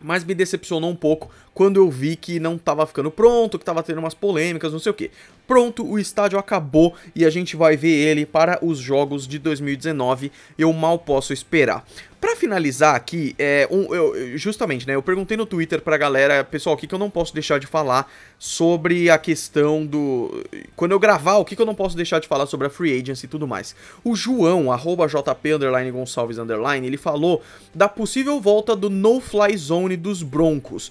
mas 0.00 0.22
me 0.22 0.34
decepcionou 0.34 0.90
um 0.90 0.96
pouco 0.96 1.30
quando 1.54 1.76
eu 1.78 1.90
vi 1.90 2.14
que 2.14 2.38
não 2.38 2.56
estava 2.56 2.86
ficando 2.86 3.10
pronto, 3.10 3.58
que 3.58 3.62
estava 3.62 3.82
tendo 3.82 3.98
umas 3.98 4.12
polêmicas, 4.12 4.70
não 4.70 4.78
sei 4.78 4.90
o 4.90 4.94
que. 4.94 5.10
Pronto, 5.46 5.86
o 5.86 5.98
estádio 5.98 6.38
acabou 6.38 6.94
e 7.14 7.24
a 7.24 7.30
gente 7.30 7.56
vai 7.56 7.76
ver 7.76 7.94
ele 7.94 8.24
para 8.24 8.58
os 8.64 8.78
jogos 8.78 9.26
de 9.26 9.38
2019. 9.38 10.32
Eu 10.58 10.72
mal 10.72 10.98
posso 10.98 11.32
esperar. 11.32 11.84
Para 12.24 12.36
finalizar 12.36 12.94
aqui, 12.94 13.34
é, 13.38 13.68
um, 13.70 13.94
eu, 13.94 14.38
justamente, 14.38 14.86
né, 14.86 14.94
eu 14.94 15.02
perguntei 15.02 15.36
no 15.36 15.44
Twitter 15.44 15.82
pra 15.82 15.98
galera, 15.98 16.42
pessoal, 16.42 16.74
o 16.74 16.78
que, 16.78 16.86
que 16.86 16.94
eu 16.94 16.98
não 16.98 17.10
posso 17.10 17.34
deixar 17.34 17.60
de 17.60 17.66
falar 17.66 18.10
sobre 18.38 19.10
a 19.10 19.18
questão 19.18 19.84
do... 19.84 20.42
Quando 20.74 20.92
eu 20.92 20.98
gravar, 20.98 21.36
o 21.36 21.44
que, 21.44 21.54
que 21.54 21.60
eu 21.60 21.66
não 21.66 21.74
posso 21.74 21.94
deixar 21.94 22.20
de 22.20 22.26
falar 22.26 22.46
sobre 22.46 22.66
a 22.66 22.70
Free 22.70 22.98
Agency 22.98 23.26
e 23.26 23.28
tudo 23.28 23.46
mais. 23.46 23.76
O 24.02 24.16
João, 24.16 24.72
arroba 24.72 25.06
JP, 25.06 25.52
underline 25.52 25.90
Gonçalves, 25.90 26.38
underline, 26.38 26.86
ele 26.86 26.96
falou 26.96 27.42
da 27.74 27.90
possível 27.90 28.40
volta 28.40 28.74
do 28.74 28.88
No-Fly 28.88 29.54
Zone 29.58 29.94
dos 29.94 30.22
Broncos. 30.22 30.90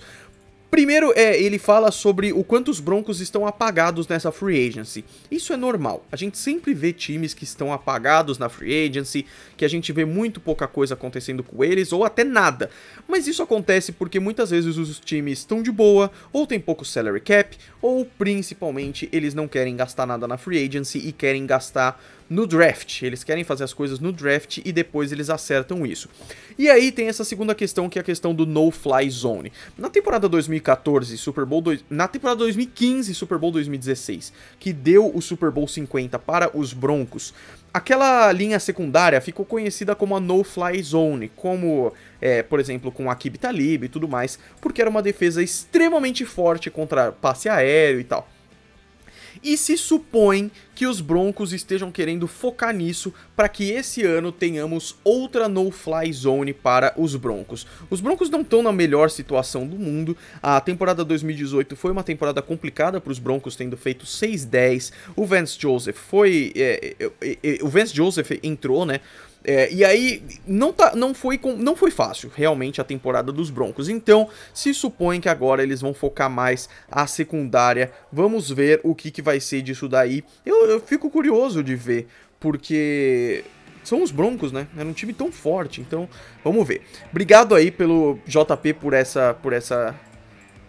Primeiro, 0.73 1.13
é, 1.15 1.39
ele 1.39 1.59
fala 1.59 1.91
sobre 1.91 2.33
o 2.33 2.43
quanto 2.43 2.71
os 2.71 2.79
Broncos 2.79 3.21
estão 3.21 3.45
apagados 3.45 4.07
nessa 4.07 4.31
free 4.31 4.67
agency. 4.67 5.05
Isso 5.29 5.53
é 5.53 5.55
normal. 5.55 6.03
A 6.11 6.15
gente 6.15 6.35
sempre 6.35 6.73
vê 6.73 6.91
times 6.91 7.31
que 7.35 7.43
estão 7.43 7.71
apagados 7.71 8.39
na 8.39 8.49
free 8.49 8.87
agency, 8.87 9.23
que 9.55 9.63
a 9.63 9.67
gente 9.67 9.93
vê 9.93 10.03
muito 10.03 10.39
pouca 10.39 10.67
coisa 10.67 10.95
acontecendo 10.95 11.43
com 11.43 11.63
eles, 11.63 11.93
ou 11.93 12.03
até 12.03 12.23
nada. 12.23 12.71
Mas 13.07 13.27
isso 13.27 13.43
acontece 13.43 13.91
porque 13.91 14.19
muitas 14.19 14.49
vezes 14.49 14.75
os 14.75 14.99
times 14.99 15.37
estão 15.37 15.61
de 15.61 15.71
boa, 15.71 16.11
ou 16.31 16.47
tem 16.47 16.59
pouco 16.59 16.83
salary 16.83 17.19
cap, 17.19 17.55
ou 17.79 18.03
principalmente 18.03 19.07
eles 19.11 19.35
não 19.35 19.47
querem 19.47 19.75
gastar 19.75 20.07
nada 20.07 20.27
na 20.27 20.39
free 20.39 20.65
agency 20.65 20.97
e 20.97 21.11
querem 21.11 21.45
gastar 21.45 22.03
no 22.29 22.47
draft. 22.47 23.01
Eles 23.01 23.23
querem 23.23 23.43
fazer 23.43 23.63
as 23.63 23.73
coisas 23.73 23.99
no 23.99 24.11
draft 24.11 24.59
e 24.63 24.71
depois 24.71 25.11
eles 25.11 25.29
acertam 25.29 25.85
isso. 25.85 26.09
E 26.57 26.69
aí 26.69 26.91
tem 26.91 27.07
essa 27.07 27.23
segunda 27.23 27.55
questão, 27.55 27.89
que 27.89 27.97
é 27.97 28.01
a 28.01 28.05
questão 28.05 28.33
do 28.33 28.45
no-fly 28.45 29.09
zone. 29.09 29.51
Na 29.77 29.89
temporada 29.89 30.29
2014, 30.29 31.17
Super 31.17 31.45
Bowl 31.45 31.61
dois, 31.61 31.83
na 31.89 32.07
temporada 32.07 32.39
2015, 32.39 33.13
Super 33.13 33.37
Bowl 33.37 33.51
2016, 33.51 34.33
que 34.59 34.71
deu 34.71 35.11
o 35.13 35.21
Super 35.21 35.51
Bowl 35.51 35.67
50 35.67 36.17
para 36.19 36.55
os 36.55 36.73
Broncos, 36.73 37.33
aquela 37.73 38.31
linha 38.31 38.59
secundária 38.59 39.19
ficou 39.19 39.45
conhecida 39.45 39.95
como 39.95 40.15
a 40.15 40.19
no-fly 40.19 40.81
zone, 40.83 41.31
como, 41.35 41.91
é, 42.21 42.43
por 42.43 42.59
exemplo, 42.59 42.91
com 42.91 43.09
a 43.09 43.15
Talib 43.15 43.83
e 43.83 43.89
tudo 43.89 44.07
mais, 44.07 44.37
porque 44.61 44.79
era 44.79 44.89
uma 44.89 45.01
defesa 45.01 45.41
extremamente 45.41 46.23
forte 46.23 46.69
contra 46.69 47.11
passe 47.11 47.49
aéreo 47.49 47.99
e 47.99 48.03
tal. 48.03 48.29
E 49.41 49.57
se 49.57 49.77
supõe 49.77 50.51
que 50.75 50.87
os 50.87 51.01
Broncos 51.01 51.53
estejam 51.53 51.91
querendo 51.91 52.27
focar 52.27 52.73
nisso 52.73 53.13
para 53.35 53.47
que 53.47 53.71
esse 53.71 54.03
ano 54.03 54.31
tenhamos 54.31 54.95
outra 55.03 55.47
no-fly 55.47 56.11
zone 56.11 56.53
para 56.53 56.93
os 56.97 57.15
Broncos. 57.15 57.67
Os 57.89 58.01
Broncos 58.01 58.29
não 58.29 58.41
estão 58.41 58.63
na 58.63 58.71
melhor 58.71 59.09
situação 59.09 59.67
do 59.67 59.77
mundo. 59.77 60.17
A 60.41 60.59
temporada 60.59 61.05
2018 61.05 61.75
foi 61.75 61.91
uma 61.91 62.03
temporada 62.03 62.41
complicada 62.41 62.99
para 62.99 63.11
os 63.11 63.19
Broncos, 63.19 63.55
tendo 63.55 63.77
feito 63.77 64.05
6-10. 64.05 64.91
O 65.15 65.25
Vance 65.25 65.57
Joseph 65.59 65.97
foi. 65.97 66.51
É, 66.55 66.95
é, 66.99 67.37
é, 67.43 67.59
o 67.61 67.67
Vance 67.69 67.95
Joseph 67.95 68.31
entrou, 68.43 68.85
né? 68.85 68.99
É, 69.45 69.71
e 69.73 69.83
aí 69.83 70.23
não, 70.47 70.71
tá, 70.71 70.95
não, 70.95 71.13
foi 71.13 71.37
com, 71.37 71.53
não 71.53 71.75
foi 71.75 71.91
fácil 71.91 72.31
realmente 72.33 72.79
a 72.79 72.83
temporada 72.83 73.31
dos 73.31 73.49
Broncos. 73.49 73.89
Então 73.89 74.29
se 74.53 74.73
supõe 74.73 75.19
que 75.19 75.27
agora 75.27 75.61
eles 75.61 75.81
vão 75.81 75.93
focar 75.93 76.29
mais 76.29 76.69
a 76.89 77.05
secundária. 77.05 77.91
Vamos 78.11 78.49
ver 78.49 78.79
o 78.83 78.95
que, 78.95 79.11
que 79.11 79.21
vai 79.21 79.39
ser 79.39 79.61
disso 79.61 79.89
daí. 79.89 80.23
Eu, 80.45 80.65
eu 80.67 80.79
fico 80.79 81.09
curioso 81.09 81.61
de 81.63 81.75
ver, 81.75 82.07
porque 82.39 83.43
são 83.83 84.01
os 84.01 84.11
Broncos, 84.11 84.51
né? 84.51 84.67
Era 84.77 84.87
um 84.87 84.93
time 84.93 85.11
tão 85.13 85.31
forte, 85.31 85.81
então 85.81 86.07
vamos 86.43 86.65
ver. 86.65 86.81
Obrigado 87.11 87.53
aí 87.53 87.69
pelo 87.69 88.17
JP 88.25 88.73
por 88.75 88.93
essa 88.93 89.33
por 89.33 89.51
essa 89.51 89.93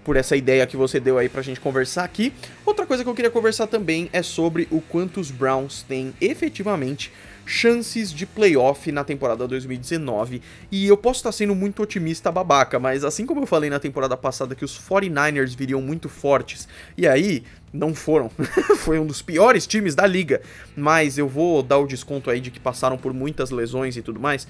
por 0.03 0.17
essa 0.17 0.37
ideia 0.37 0.67
que 0.67 0.77
você 0.77 1.01
deu 1.01 1.17
aí 1.17 1.29
pra 1.29 1.41
gente 1.41 1.61
conversar 1.61 2.05
aqui. 2.05 2.33
Outra 2.67 2.85
coisa 2.85 3.03
que 3.03 3.09
eu 3.09 3.15
queria 3.15 3.31
conversar 3.31 3.67
também 3.67 4.11
é 4.13 4.23
sobre 4.23 4.69
o 4.71 4.81
quanto 4.81 5.19
os 5.19 5.31
Browns 5.31 5.83
têm 5.83 6.13
efetivamente 6.21 7.11
chances 7.47 8.13
de 8.13 8.27
playoff 8.27 8.91
na 8.91 9.05
temporada 9.05 9.47
2019. 9.47 10.43
E 10.71 10.87
eu 10.87 10.97
posso 10.97 11.21
estar 11.21 11.33
sendo 11.33 11.55
muito 11.55 11.83
otimista 11.83 12.31
babaca, 12.31 12.79
mas 12.79 13.05
assim 13.05 13.27
como 13.27 13.43
eu 13.43 13.47
falei 13.47 13.71
na 13.71 13.79
temporada 13.79 14.17
passada 14.17 14.55
que 14.55 14.65
os 14.65 14.79
49ers 14.79 15.57
viriam 15.57 15.81
muito 15.81 16.09
fortes, 16.09 16.69
e 16.97 17.07
aí 17.07 17.45
não 17.73 17.95
foram. 17.95 18.31
Foi 18.79 18.99
um 18.99 19.07
dos 19.07 19.21
piores 19.21 19.67
times 19.67 19.95
da 19.95 20.07
liga, 20.07 20.41
mas 20.77 21.19
eu 21.19 21.29
vou 21.29 21.63
dar 21.63 21.79
o 21.79 21.87
desconto 21.87 22.31
aí 22.31 22.41
de 22.41 22.51
que 22.51 22.61
passaram 22.61 22.97
por 22.97 23.13
muitas 23.13 23.51
lesões 23.51 23.97
e 23.97 24.03
tudo 24.03 24.21
mais. 24.21 24.47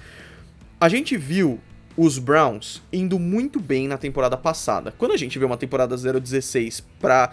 A 0.79 0.87
gente 0.87 1.17
viu 1.17 1.59
os 1.97 2.17
Browns 2.17 2.81
indo 2.91 3.17
muito 3.17 3.59
bem 3.59 3.87
na 3.87 3.97
temporada 3.97 4.35
passada. 4.35 4.93
Quando 4.97 5.13
a 5.13 5.17
gente 5.17 5.39
vê 5.39 5.45
uma 5.45 5.57
temporada 5.57 5.95
0-16 5.95 6.83
pra 6.99 7.31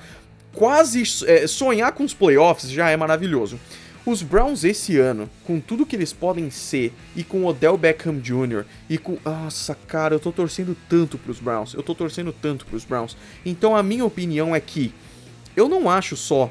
quase 0.55 1.03
é, 1.27 1.46
sonhar 1.46 1.92
com 1.92 2.05
os 2.05 2.14
playoffs, 2.14 2.70
já 2.70 2.88
é 2.88 2.96
maravilhoso. 2.96 3.59
Os 4.04 4.20
Browns 4.20 4.64
esse 4.64 4.98
ano, 4.98 5.30
com 5.44 5.60
tudo 5.60 5.86
que 5.86 5.94
eles 5.94 6.12
podem 6.12 6.50
ser, 6.50 6.92
e 7.14 7.22
com 7.22 7.46
Odell 7.46 7.76
Beckham 7.76 8.18
Jr., 8.18 8.64
e 8.90 8.98
com. 8.98 9.16
Nossa, 9.24 9.74
cara, 9.74 10.16
eu 10.16 10.20
tô 10.20 10.32
torcendo 10.32 10.76
tanto 10.88 11.16
pros 11.16 11.38
Browns. 11.38 11.72
Eu 11.72 11.82
tô 11.82 11.94
torcendo 11.94 12.32
tanto 12.32 12.66
pros 12.66 12.84
Browns. 12.84 13.16
Então 13.46 13.76
a 13.76 13.82
minha 13.82 14.04
opinião 14.04 14.56
é 14.56 14.60
que 14.60 14.92
eu 15.56 15.68
não 15.68 15.88
acho 15.88 16.16
só 16.16 16.50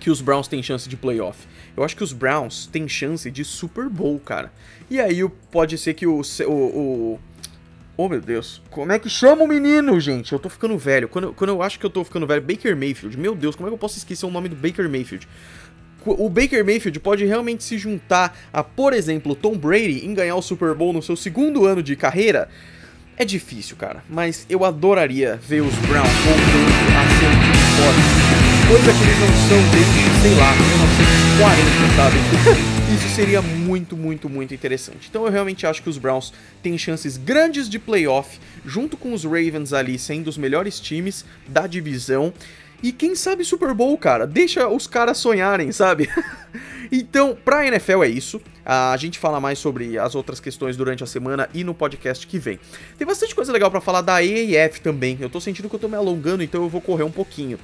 que 0.00 0.10
os 0.10 0.20
Browns 0.20 0.48
têm 0.48 0.62
chance 0.62 0.88
de 0.88 0.96
playoff. 0.96 1.46
Eu 1.76 1.84
acho 1.84 1.96
que 1.96 2.02
os 2.02 2.12
Browns 2.12 2.66
têm 2.66 2.88
chance 2.88 3.30
de 3.30 3.44
Super 3.44 3.88
Bowl, 3.88 4.18
cara. 4.18 4.52
E 4.90 5.00
aí 5.00 5.26
pode 5.50 5.78
ser 5.78 5.94
que 5.94 6.06
o, 6.06 6.20
o, 6.20 6.52
o 6.52 7.20
Oh 7.96 8.08
meu 8.08 8.20
Deus, 8.20 8.60
como 8.70 8.90
é 8.90 8.98
que 8.98 9.08
chama 9.08 9.44
o 9.44 9.48
menino, 9.48 10.00
gente? 10.00 10.32
Eu 10.32 10.38
tô 10.40 10.48
ficando 10.48 10.76
velho. 10.76 11.08
Quando, 11.08 11.32
quando 11.32 11.50
eu 11.50 11.62
acho 11.62 11.78
que 11.78 11.86
eu 11.86 11.90
tô 11.90 12.02
ficando 12.02 12.26
velho, 12.26 12.42
Baker 12.42 12.76
Mayfield. 12.76 13.16
Meu 13.16 13.36
Deus, 13.36 13.54
como 13.54 13.68
é 13.68 13.70
que 13.70 13.74
eu 13.74 13.78
posso 13.78 13.96
esquecer 13.96 14.26
o 14.26 14.30
nome 14.30 14.48
do 14.48 14.56
Baker 14.56 14.88
Mayfield? 14.88 15.28
O 16.06 16.28
Baker 16.28 16.64
Mayfield 16.64 17.00
pode 17.00 17.24
realmente 17.24 17.64
se 17.64 17.78
juntar 17.78 18.38
a, 18.52 18.62
por 18.62 18.92
exemplo, 18.92 19.34
Tom 19.34 19.56
Brady 19.56 20.04
em 20.04 20.14
ganhar 20.14 20.36
o 20.36 20.42
Super 20.42 20.74
Bowl 20.74 20.92
no 20.92 21.02
seu 21.02 21.16
segundo 21.16 21.64
ano 21.64 21.82
de 21.82 21.96
carreira? 21.96 22.48
É 23.16 23.24
difícil, 23.24 23.76
cara, 23.76 24.02
mas 24.08 24.44
eu 24.50 24.64
adoraria 24.64 25.38
ver 25.40 25.60
os 25.60 25.74
Browns 25.86 26.08
voltando 26.08 26.96
a 26.96 27.04
ser 27.20 27.26
um 27.28 27.64
fortes. 27.76 28.44
Coisa 28.66 28.92
que 28.92 29.04
eles 29.04 29.18
não 29.20 29.28
são 29.48 29.60
desde, 29.70 30.22
sei 30.22 30.34
lá, 30.34 30.52
1940, 30.56 31.96
sabe? 31.96 32.64
Isso 32.94 33.08
seria 33.14 33.40
muito, 33.40 33.96
muito, 33.96 34.28
muito 34.28 34.54
interessante. 34.54 35.08
Então 35.08 35.24
eu 35.24 35.30
realmente 35.30 35.66
acho 35.66 35.82
que 35.82 35.88
os 35.88 35.98
Browns 35.98 36.32
têm 36.62 36.76
chances 36.76 37.16
grandes 37.16 37.68
de 37.68 37.78
playoff, 37.78 38.38
junto 38.64 38.96
com 38.96 39.12
os 39.12 39.24
Ravens 39.24 39.72
ali 39.72 39.98
sendo 39.98 40.28
os 40.28 40.36
melhores 40.36 40.80
times 40.80 41.24
da 41.46 41.66
divisão. 41.66 42.32
E 42.84 42.92
quem 42.92 43.14
sabe 43.14 43.46
Super 43.46 43.72
Bowl, 43.72 43.96
cara? 43.96 44.26
Deixa 44.26 44.68
os 44.68 44.86
caras 44.86 45.16
sonharem, 45.16 45.72
sabe? 45.72 46.06
então, 46.92 47.34
pra 47.34 47.66
NFL 47.66 48.04
é 48.04 48.08
isso. 48.08 48.38
A 48.62 48.94
gente 48.98 49.18
fala 49.18 49.40
mais 49.40 49.58
sobre 49.58 49.98
as 49.98 50.14
outras 50.14 50.38
questões 50.38 50.76
durante 50.76 51.02
a 51.02 51.06
semana 51.06 51.48
e 51.54 51.64
no 51.64 51.72
podcast 51.72 52.26
que 52.26 52.38
vem. 52.38 52.60
Tem 52.98 53.06
bastante 53.06 53.34
coisa 53.34 53.50
legal 53.50 53.70
para 53.70 53.80
falar 53.80 54.02
da 54.02 54.16
AAF 54.16 54.82
também. 54.82 55.16
Eu 55.18 55.30
tô 55.30 55.40
sentindo 55.40 55.66
que 55.70 55.74
eu 55.74 55.80
tô 55.80 55.88
me 55.88 55.96
alongando, 55.96 56.42
então 56.42 56.62
eu 56.62 56.68
vou 56.68 56.82
correr 56.82 57.04
um 57.04 57.10
pouquinho. 57.10 57.58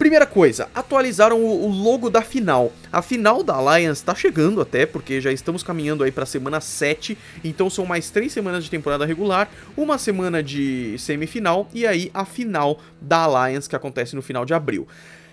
Primeira 0.00 0.24
coisa, 0.24 0.66
atualizaram 0.74 1.44
o, 1.44 1.68
logo 1.68 2.08
da 2.08 2.22
final. 2.22 2.72
A 2.90 3.02
final 3.02 3.42
da 3.42 3.56
Alliance 3.56 4.02
tá 4.02 4.14
chegando 4.14 4.62
até, 4.62 4.86
porque 4.86 5.20
já 5.20 5.30
estamos 5.30 5.62
caminhando 5.62 6.02
aí 6.02 6.10
pra 6.10 6.24
semana 6.24 6.58
7, 6.58 7.18
então 7.44 7.68
são 7.68 7.84
mais 7.84 8.08
3 8.08 8.32
semanas 8.32 8.64
de 8.64 8.70
temporada 8.70 9.04
regular, 9.04 9.50
uma 9.76 9.98
semana 9.98 10.42
de 10.42 10.96
semifinal 10.98 11.68
e 11.74 11.86
aí 11.86 12.10
a 12.14 12.24
final 12.24 12.80
da 13.00 13.18
Alliance 13.18 13.68
que 13.68 13.76
acontece 13.76 14.14
no 14.14 14.22
final 14.22 14.44
de 14.44 14.54
abril. 14.54 14.86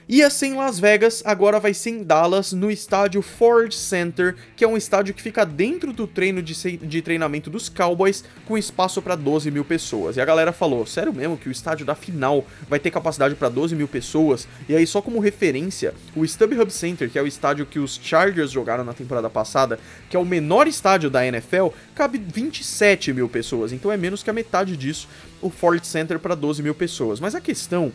Ia 0.09 0.29
ser 0.29 0.45
em 0.45 0.53
Las 0.53 0.79
Vegas, 0.79 1.21
agora 1.25 1.59
vai 1.59 1.73
ser 1.73 1.89
em 1.89 2.01
Dallas, 2.01 2.53
no 2.53 2.71
estádio 2.71 3.21
Ford 3.21 3.73
Center, 3.73 4.37
que 4.55 4.63
é 4.63 4.67
um 4.67 4.77
estádio 4.77 5.13
que 5.13 5.21
fica 5.21 5.45
dentro 5.45 5.91
do 5.91 6.07
treino 6.07 6.41
de, 6.41 6.77
de 6.77 7.01
treinamento 7.01 7.49
dos 7.49 7.67
Cowboys, 7.67 8.23
com 8.45 8.57
espaço 8.57 9.01
para 9.01 9.15
12 9.15 9.51
mil 9.51 9.65
pessoas. 9.65 10.15
E 10.15 10.21
a 10.21 10.25
galera 10.25 10.53
falou: 10.53 10.85
sério 10.85 11.11
mesmo 11.11 11.35
que 11.35 11.49
o 11.49 11.51
estádio 11.51 11.85
da 11.85 11.93
final 11.93 12.45
vai 12.69 12.79
ter 12.79 12.89
capacidade 12.89 13.35
para 13.35 13.49
12 13.49 13.75
mil 13.75 13.85
pessoas? 13.85 14.47
E 14.69 14.73
aí, 14.73 14.87
só 14.87 15.01
como 15.01 15.19
referência, 15.19 15.93
o 16.15 16.23
StubHub 16.23 16.71
Center, 16.71 17.09
que 17.09 17.19
é 17.19 17.21
o 17.21 17.27
estádio 17.27 17.65
que 17.65 17.77
os 17.77 17.99
Chargers 18.01 18.49
jogaram 18.49 18.85
na 18.85 18.93
temporada 18.93 19.29
passada, 19.29 19.77
que 20.09 20.15
é 20.15 20.19
o 20.19 20.23
menor 20.23 20.69
estádio 20.69 21.09
da 21.09 21.27
NFL, 21.27 21.67
cabe 21.97 22.19
27 22.19 23.11
mil 23.11 23.27
pessoas, 23.27 23.73
então 23.73 23.91
é 23.91 23.97
menos 23.97 24.21
que 24.21 24.29
a 24.29 24.33
metade 24.33 24.77
disso, 24.77 25.07
o 25.41 25.49
Ford 25.49 25.83
Center 25.83 26.19
para 26.19 26.35
12 26.35 26.61
mil 26.61 26.75
pessoas. 26.75 27.19
Mas 27.19 27.33
a 27.33 27.41
questão 27.41 27.91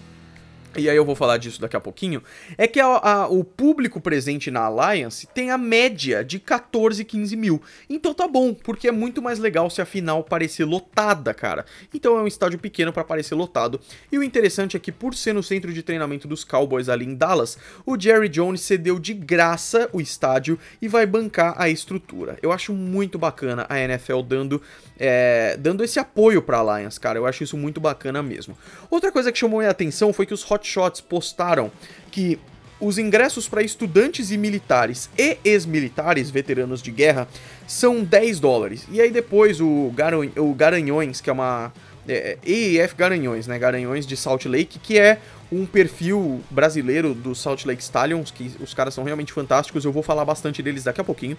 e 0.77 0.89
aí 0.89 0.97
eu 0.97 1.05
vou 1.05 1.15
falar 1.15 1.37
disso 1.37 1.61
daqui 1.61 1.77
a 1.77 1.81
pouquinho, 1.81 2.23
é 2.57 2.67
que 2.67 2.81
a, 2.81 2.87
a, 2.87 3.29
o 3.29 3.45
público 3.45 4.01
presente 4.01 4.51
na 4.51 4.61
Alliance 4.61 5.27
tem 5.27 5.51
a 5.51 5.59
média 5.59 6.25
de 6.25 6.39
14, 6.39 7.05
15 7.05 7.37
mil. 7.37 7.63
Então 7.89 8.15
tá 8.15 8.27
bom, 8.27 8.55
porque 8.55 8.89
é 8.89 8.93
muito 8.93 9.21
mais 9.21 9.39
legal 9.39 9.69
se 9.69 9.81
a 9.81 9.85
final 9.85 10.25
parecer 10.25 10.65
lotada, 10.65 11.35
cara. 11.35 11.65
Então 11.93 12.19
é 12.19 12.23
um 12.23 12.27
estádio 12.27 12.59
pequeno 12.59 12.93
para 12.93 13.05
parecer 13.05 13.35
lotado. 13.35 13.81
E 14.11 14.19
o 14.19 14.23
interessante 14.23 14.77
é 14.77 14.81
que 14.81 14.93
por 14.93 15.15
ser 15.15 15.33
no 15.33 15.43
centro 15.43 15.73
de 15.73 15.83
treinamento 15.83 16.27
dos 16.27 16.45
Cowboys 16.45 16.89
ali 16.89 17.05
em 17.05 17.15
Dallas, 17.15 17.59
o 17.85 17.99
Jerry 17.99 18.29
Jones 18.29 18.61
cedeu 18.61 18.99
de 18.99 19.15
graça 19.15 19.89
o 19.93 20.01
estádio 20.01 20.59
e 20.81 20.89
vai 20.89 21.07
bancar 21.07 21.55
a 21.57 21.69
estrutura. 21.69 22.39
Eu 22.43 22.53
acho 22.53 22.73
muito 22.73 23.19
bacana 23.19 23.67
a 23.69 23.79
NFL 23.79 24.23
dando, 24.23 24.63
é, 24.99 25.57
dando 25.59 25.83
esse 25.83 25.99
apoio 25.99 26.43
pra 26.43 26.59
Alliance, 26.59 26.99
cara. 26.99 27.19
Eu 27.19 27.27
acho 27.27 27.43
isso 27.43 27.57
muito 27.57 27.81
bacana 27.81 28.23
mesmo. 28.23 28.57
Outra 28.91 29.11
coisa 29.11 29.33
que 29.33 29.39
chamou 29.39 29.59
minha 29.59 29.71
atenção 29.71 30.13
foi 30.13 30.27
que 30.27 30.35
os 30.35 30.43
Hot 30.51 30.63
Hotshots 30.63 31.01
postaram 31.01 31.71
que 32.11 32.39
os 32.81 32.99
ingressos 32.99 33.49
para 33.49 33.63
estudantes 33.63 34.33
e 34.33 34.37
militares 34.37 35.09
e 35.17 35.39
ex-militares 35.45 36.31
veteranos 36.31 36.83
de 36.83 36.91
guerra 36.91 37.29
são 37.67 38.03
10 38.03 38.41
dólares. 38.41 38.87
E 38.91 39.01
aí 39.01 39.11
depois 39.11 39.61
o, 39.61 39.93
Garan 39.95 40.29
o 40.37 40.53
Garanhões, 40.53 41.21
que 41.21 41.31
é 41.31 41.33
uma. 41.33 41.73
É, 42.09 42.37
EIF 42.45 42.97
Garanhões, 42.97 43.47
né? 43.47 43.57
Garanhões 43.57 44.05
de 44.05 44.17
Salt 44.17 44.47
Lake, 44.47 44.81
que 44.81 44.99
é 44.99 45.21
um 45.53 45.67
perfil 45.67 46.41
brasileiro 46.51 47.15
do 47.15 47.35
Salt 47.35 47.67
Lake 47.67 47.83
Stallions, 47.83 48.31
que 48.31 48.53
os 48.59 48.73
caras 48.73 48.95
são 48.95 49.05
realmente 49.05 49.35
fantásticos, 49.35 49.85
eu 49.85 49.93
vou 49.93 50.03
falar 50.03 50.25
bastante 50.25 50.63
deles 50.63 50.85
daqui 50.85 51.01
a 51.01 51.05
pouquinho. 51.05 51.37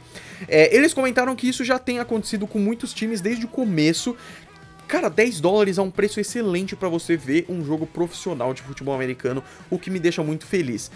É, 0.47 0.73
eles 0.75 0.93
comentaram 0.93 1.35
que 1.35 1.49
isso 1.49 1.65
já 1.65 1.79
tem 1.79 1.97
acontecido 1.97 2.45
com 2.45 2.59
muitos 2.59 2.93
times 2.93 3.19
desde 3.19 3.45
o 3.45 3.47
começo, 3.47 4.15
Cara, 4.93 5.09
10 5.09 5.39
dólares 5.39 5.79
é 5.79 5.81
um 5.81 5.89
preço 5.89 6.19
excelente 6.19 6.75
para 6.75 6.87
você 6.87 7.17
ver 7.17 7.47
um 7.49 7.65
jogo 7.65 7.83
profissional 7.87 8.53
de 8.53 8.61
futebol 8.61 8.93
americano, 8.93 9.43
o 9.67 9.79
que 9.79 9.89
me 9.89 9.97
deixa 9.97 10.21
muito 10.21 10.45
feliz. 10.45 10.91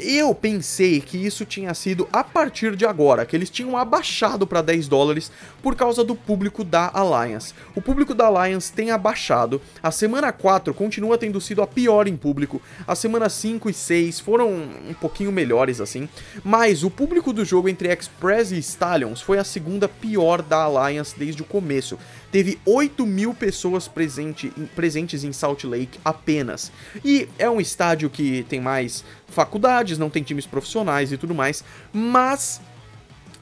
Eu 0.00 0.34
pensei 0.34 1.00
que 1.00 1.16
isso 1.16 1.44
tinha 1.44 1.72
sido 1.72 2.08
a 2.12 2.24
partir 2.24 2.74
de 2.74 2.84
agora, 2.84 3.24
que 3.24 3.36
eles 3.36 3.48
tinham 3.48 3.76
abaixado 3.76 4.48
para 4.48 4.62
10 4.62 4.88
dólares 4.88 5.30
por 5.62 5.76
causa 5.76 6.02
do 6.02 6.16
público 6.16 6.64
da 6.64 6.90
Alliance. 6.92 7.54
O 7.72 7.80
público 7.80 8.14
da 8.14 8.26
Alliance 8.26 8.72
tem 8.72 8.90
abaixado, 8.90 9.62
a 9.80 9.92
semana 9.92 10.32
4 10.32 10.74
continua 10.74 11.16
tendo 11.16 11.40
sido 11.40 11.62
a 11.62 11.68
pior 11.68 12.08
em 12.08 12.16
público, 12.16 12.60
a 12.84 12.96
semana 12.96 13.28
5 13.28 13.70
e 13.70 13.72
6 13.72 14.18
foram 14.18 14.50
um 14.50 14.94
pouquinho 14.94 15.30
melhores 15.30 15.80
assim, 15.80 16.08
mas 16.42 16.82
o 16.82 16.90
público 16.90 17.32
do 17.32 17.44
jogo 17.44 17.68
entre 17.68 17.94
Express 17.94 18.50
e 18.50 18.58
Stallions 18.58 19.20
foi 19.20 19.38
a 19.38 19.44
segunda 19.44 19.86
pior 19.86 20.42
da 20.42 20.64
Alliance 20.64 21.14
desde 21.16 21.42
o 21.42 21.44
começo 21.44 21.96
teve 22.30 22.58
8 22.64 23.06
mil 23.06 23.34
pessoas 23.34 23.88
presente, 23.88 24.52
presentes 24.74 25.24
em 25.24 25.32
Salt 25.32 25.64
Lake 25.64 25.98
apenas. 26.04 26.72
E 27.04 27.28
é 27.38 27.48
um 27.48 27.60
estádio 27.60 28.10
que 28.10 28.44
tem 28.48 28.60
mais 28.60 29.04
faculdades, 29.28 29.98
não 29.98 30.10
tem 30.10 30.22
times 30.22 30.46
profissionais 30.46 31.12
e 31.12 31.16
tudo 31.16 31.34
mais, 31.34 31.64
mas 31.92 32.60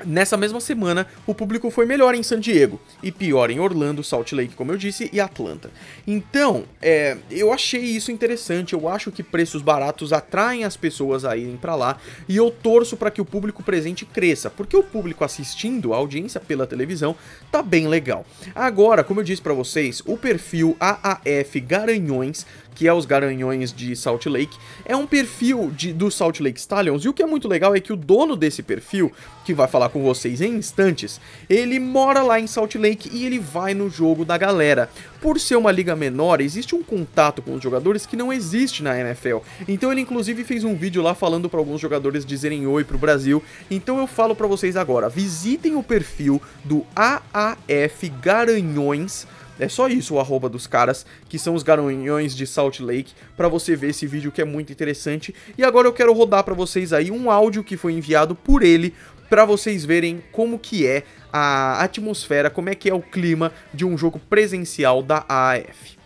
Nessa 0.04 0.36
mesma 0.36 0.60
semana, 0.60 1.06
o 1.26 1.34
público 1.34 1.70
foi 1.70 1.86
melhor 1.86 2.14
em 2.14 2.22
San 2.22 2.40
Diego 2.40 2.80
e 3.02 3.12
pior 3.12 3.50
em 3.50 3.60
Orlando, 3.60 4.02
Salt 4.02 4.32
Lake, 4.32 4.54
como 4.54 4.72
eu 4.72 4.76
disse, 4.76 5.08
e 5.12 5.20
Atlanta. 5.20 5.70
Então, 6.06 6.64
é, 6.82 7.16
eu 7.30 7.52
achei 7.52 7.80
isso 7.80 8.10
interessante. 8.10 8.72
Eu 8.72 8.88
acho 8.88 9.12
que 9.12 9.22
preços 9.22 9.62
baratos 9.62 10.12
atraem 10.12 10.64
as 10.64 10.76
pessoas 10.76 11.24
a 11.24 11.36
irem 11.36 11.56
para 11.56 11.74
lá 11.74 11.98
e 12.28 12.36
eu 12.36 12.50
torço 12.50 12.96
para 12.96 13.10
que 13.10 13.20
o 13.20 13.24
público 13.24 13.62
presente 13.62 14.04
cresça, 14.04 14.50
porque 14.50 14.76
o 14.76 14.82
público 14.82 15.24
assistindo 15.24 15.94
a 15.94 15.96
audiência 15.96 16.40
pela 16.40 16.66
televisão 16.66 17.16
tá 17.52 17.62
bem 17.62 17.86
legal. 17.86 18.26
Agora, 18.54 19.04
como 19.04 19.20
eu 19.20 19.24
disse 19.24 19.42
para 19.42 19.54
vocês, 19.54 20.02
o 20.06 20.16
perfil 20.16 20.76
AAF 20.80 21.60
Garanhões 21.60 22.46
que 22.74 22.88
é 22.88 22.92
os 22.92 23.06
Garanhões 23.06 23.72
de 23.72 23.94
Salt 23.94 24.26
Lake, 24.26 24.58
é 24.84 24.96
um 24.96 25.06
perfil 25.06 25.70
de, 25.70 25.92
do 25.92 26.10
Salt 26.10 26.40
Lake 26.40 26.58
Stallions, 26.58 27.04
e 27.04 27.08
o 27.08 27.12
que 27.12 27.22
é 27.22 27.26
muito 27.26 27.48
legal 27.48 27.74
é 27.74 27.80
que 27.80 27.92
o 27.92 27.96
dono 27.96 28.36
desse 28.36 28.62
perfil, 28.62 29.12
que 29.44 29.54
vai 29.54 29.68
falar 29.68 29.88
com 29.90 30.02
vocês 30.02 30.40
em 30.40 30.54
instantes, 30.54 31.20
ele 31.48 31.78
mora 31.78 32.22
lá 32.22 32.40
em 32.40 32.46
Salt 32.46 32.74
Lake 32.76 33.10
e 33.12 33.24
ele 33.26 33.38
vai 33.38 33.74
no 33.74 33.88
jogo 33.88 34.24
da 34.24 34.36
galera. 34.36 34.88
Por 35.20 35.40
ser 35.40 35.56
uma 35.56 35.72
liga 35.72 35.96
menor, 35.96 36.40
existe 36.40 36.74
um 36.74 36.82
contato 36.82 37.40
com 37.40 37.54
os 37.54 37.62
jogadores 37.62 38.04
que 38.04 38.16
não 38.16 38.32
existe 38.32 38.82
na 38.82 38.98
NFL. 38.98 39.38
Então 39.66 39.90
ele 39.90 40.00
inclusive 40.00 40.44
fez 40.44 40.64
um 40.64 40.74
vídeo 40.74 41.02
lá 41.02 41.14
falando 41.14 41.48
para 41.48 41.58
alguns 41.58 41.80
jogadores 41.80 42.26
dizerem 42.26 42.66
oi 42.66 42.84
pro 42.84 42.98
Brasil. 42.98 43.42
Então 43.70 43.98
eu 43.98 44.06
falo 44.06 44.34
para 44.34 44.46
vocês 44.46 44.76
agora, 44.76 45.08
visitem 45.08 45.76
o 45.76 45.82
perfil 45.82 46.42
do 46.64 46.84
AAF 46.94 48.08
Garanhões 48.20 49.26
é 49.58 49.68
só 49.68 49.88
isso 49.88 50.14
o 50.14 50.20
arroba 50.20 50.48
dos 50.48 50.66
caras, 50.66 51.06
que 51.28 51.38
são 51.38 51.54
os 51.54 51.62
garanhões 51.62 52.34
de 52.34 52.46
Salt 52.46 52.80
Lake, 52.80 53.12
para 53.36 53.48
você 53.48 53.76
ver 53.76 53.90
esse 53.90 54.06
vídeo 54.06 54.32
que 54.32 54.42
é 54.42 54.44
muito 54.44 54.72
interessante. 54.72 55.34
E 55.56 55.64
agora 55.64 55.86
eu 55.86 55.92
quero 55.92 56.12
rodar 56.12 56.44
para 56.44 56.54
vocês 56.54 56.92
aí 56.92 57.10
um 57.10 57.30
áudio 57.30 57.62
que 57.62 57.76
foi 57.76 57.92
enviado 57.92 58.34
por 58.34 58.62
ele, 58.62 58.94
para 59.28 59.44
vocês 59.44 59.84
verem 59.84 60.22
como 60.32 60.58
que 60.58 60.86
é 60.86 61.04
a 61.32 61.82
atmosfera, 61.82 62.50
como 62.50 62.68
é 62.68 62.74
que 62.74 62.88
é 62.88 62.94
o 62.94 63.00
clima 63.00 63.52
de 63.72 63.84
um 63.84 63.96
jogo 63.96 64.18
presencial 64.18 65.02
da 65.02 65.24
AAF. 65.28 65.98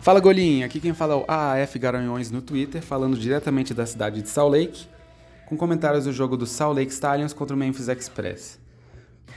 Fala 0.00 0.20
Golinho, 0.20 0.64
aqui 0.64 0.80
quem 0.80 0.94
fala 0.94 1.14
é 1.14 1.16
o 1.16 1.24
AAF 1.26 1.78
Garanhões 1.78 2.30
no 2.30 2.40
Twitter, 2.40 2.80
falando 2.80 3.18
diretamente 3.18 3.74
da 3.74 3.84
cidade 3.84 4.22
de 4.22 4.28
Salt 4.28 4.52
Lake, 4.52 4.86
com 5.46 5.56
comentários 5.56 6.04
do 6.04 6.12
jogo 6.12 6.36
do 6.36 6.46
Salt 6.46 6.76
Lake 6.76 6.92
Stallions 6.92 7.32
contra 7.32 7.56
o 7.56 7.58
Memphis 7.58 7.88
Express. 7.88 8.59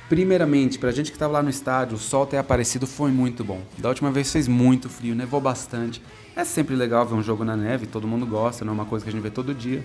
Primeiramente, 0.09 0.77
pra 0.77 0.91
gente 0.91 1.11
que 1.11 1.17
tava 1.17 1.33
lá 1.33 1.43
no 1.43 1.49
estádio, 1.49 1.95
o 1.95 1.99
sol 1.99 2.25
ter 2.25 2.37
aparecido 2.37 2.85
foi 2.85 3.11
muito 3.11 3.43
bom. 3.43 3.61
Da 3.77 3.89
última 3.89 4.11
vez 4.11 4.31
fez 4.31 4.47
muito 4.47 4.89
frio, 4.89 5.15
nevou 5.15 5.39
bastante. 5.39 6.01
É 6.35 6.43
sempre 6.43 6.75
legal 6.75 7.05
ver 7.05 7.15
um 7.15 7.23
jogo 7.23 7.43
na 7.43 7.55
neve, 7.55 7.85
todo 7.87 8.07
mundo 8.07 8.25
gosta, 8.25 8.65
não 8.65 8.73
é 8.73 8.75
uma 8.75 8.85
coisa 8.85 9.03
que 9.03 9.09
a 9.09 9.11
gente 9.11 9.21
vê 9.21 9.29
todo 9.29 9.53
dia. 9.53 9.83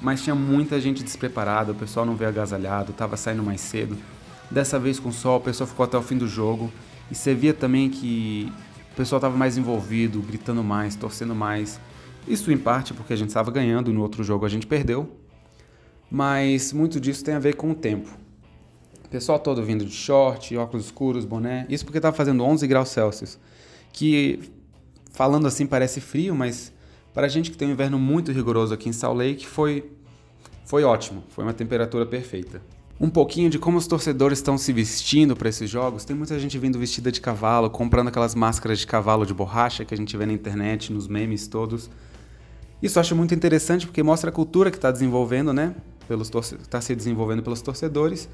mas 0.00 0.22
tinha 0.22 0.34
muita 0.34 0.80
gente 0.80 1.02
despreparada, 1.02 1.72
o 1.72 1.74
pessoal 1.74 2.04
não 2.04 2.14
veio 2.14 2.28
agasalhado, 2.28 2.90
estava 2.90 3.16
saindo 3.16 3.42
mais 3.42 3.60
cedo. 3.60 3.96
Dessa 4.50 4.78
vez 4.78 5.00
com 5.00 5.08
o 5.08 5.12
sol, 5.12 5.38
o 5.38 5.40
pessoal 5.40 5.66
ficou 5.66 5.84
até 5.84 5.96
o 5.96 6.02
fim 6.02 6.18
do 6.18 6.28
jogo 6.28 6.70
e 7.10 7.14
você 7.14 7.34
via 7.34 7.54
também 7.54 7.88
que 7.88 8.52
o 8.92 8.96
pessoal 8.96 9.18
estava 9.18 9.36
mais 9.36 9.56
envolvido, 9.56 10.20
gritando 10.20 10.62
mais, 10.62 10.94
torcendo 10.94 11.34
mais. 11.34 11.80
Isso 12.28 12.52
em 12.52 12.58
parte 12.58 12.92
porque 12.92 13.12
a 13.12 13.16
gente 13.16 13.28
estava 13.28 13.50
ganhando, 13.50 13.92
no 13.92 14.02
outro 14.02 14.22
jogo 14.22 14.44
a 14.44 14.48
gente 14.48 14.66
perdeu, 14.66 15.10
mas 16.10 16.72
muito 16.72 17.00
disso 17.00 17.24
tem 17.24 17.34
a 17.34 17.38
ver 17.38 17.56
com 17.56 17.70
o 17.70 17.74
tempo. 17.74 18.23
Pessoal 19.14 19.38
todo 19.38 19.62
vindo 19.62 19.84
de 19.84 19.92
short, 19.92 20.56
óculos 20.56 20.86
escuros, 20.86 21.24
boné, 21.24 21.66
isso 21.68 21.84
porque 21.84 21.98
estava 21.98 22.16
fazendo 22.16 22.42
11 22.42 22.66
graus 22.66 22.88
Celsius, 22.88 23.38
que 23.92 24.40
falando 25.12 25.46
assim 25.46 25.66
parece 25.66 26.00
frio, 26.00 26.34
mas 26.34 26.72
para 27.12 27.26
a 27.26 27.28
gente 27.28 27.52
que 27.52 27.56
tem 27.56 27.68
um 27.68 27.70
inverno 27.70 27.96
muito 27.96 28.32
rigoroso 28.32 28.74
aqui 28.74 28.88
em 28.88 28.92
Salt 28.92 29.16
Lake, 29.16 29.46
foi, 29.46 29.88
foi 30.66 30.82
ótimo, 30.82 31.22
foi 31.28 31.44
uma 31.44 31.52
temperatura 31.52 32.04
perfeita. 32.04 32.60
Um 33.00 33.08
pouquinho 33.08 33.48
de 33.48 33.56
como 33.56 33.78
os 33.78 33.86
torcedores 33.86 34.40
estão 34.40 34.58
se 34.58 34.72
vestindo 34.72 35.36
para 35.36 35.48
esses 35.48 35.70
jogos. 35.70 36.04
Tem 36.04 36.16
muita 36.16 36.36
gente 36.36 36.58
vindo 36.58 36.76
vestida 36.76 37.12
de 37.12 37.20
cavalo, 37.20 37.70
comprando 37.70 38.08
aquelas 38.08 38.34
máscaras 38.34 38.80
de 38.80 38.86
cavalo 38.88 39.24
de 39.24 39.32
borracha 39.32 39.84
que 39.84 39.94
a 39.94 39.96
gente 39.96 40.16
vê 40.16 40.26
na 40.26 40.32
internet, 40.32 40.92
nos 40.92 41.06
memes 41.06 41.46
todos. 41.46 41.88
Isso 42.82 42.98
eu 42.98 43.00
acho 43.00 43.14
muito 43.14 43.32
interessante 43.32 43.86
porque 43.86 44.02
mostra 44.02 44.30
a 44.30 44.32
cultura 44.32 44.72
que 44.72 44.76
está 44.76 44.90
desenvolvendo, 44.90 45.52
né? 45.52 45.72
Está 46.60 46.80
se 46.80 46.96
desenvolvendo 46.96 47.44
pelos 47.44 47.62
torcedores. 47.62 48.28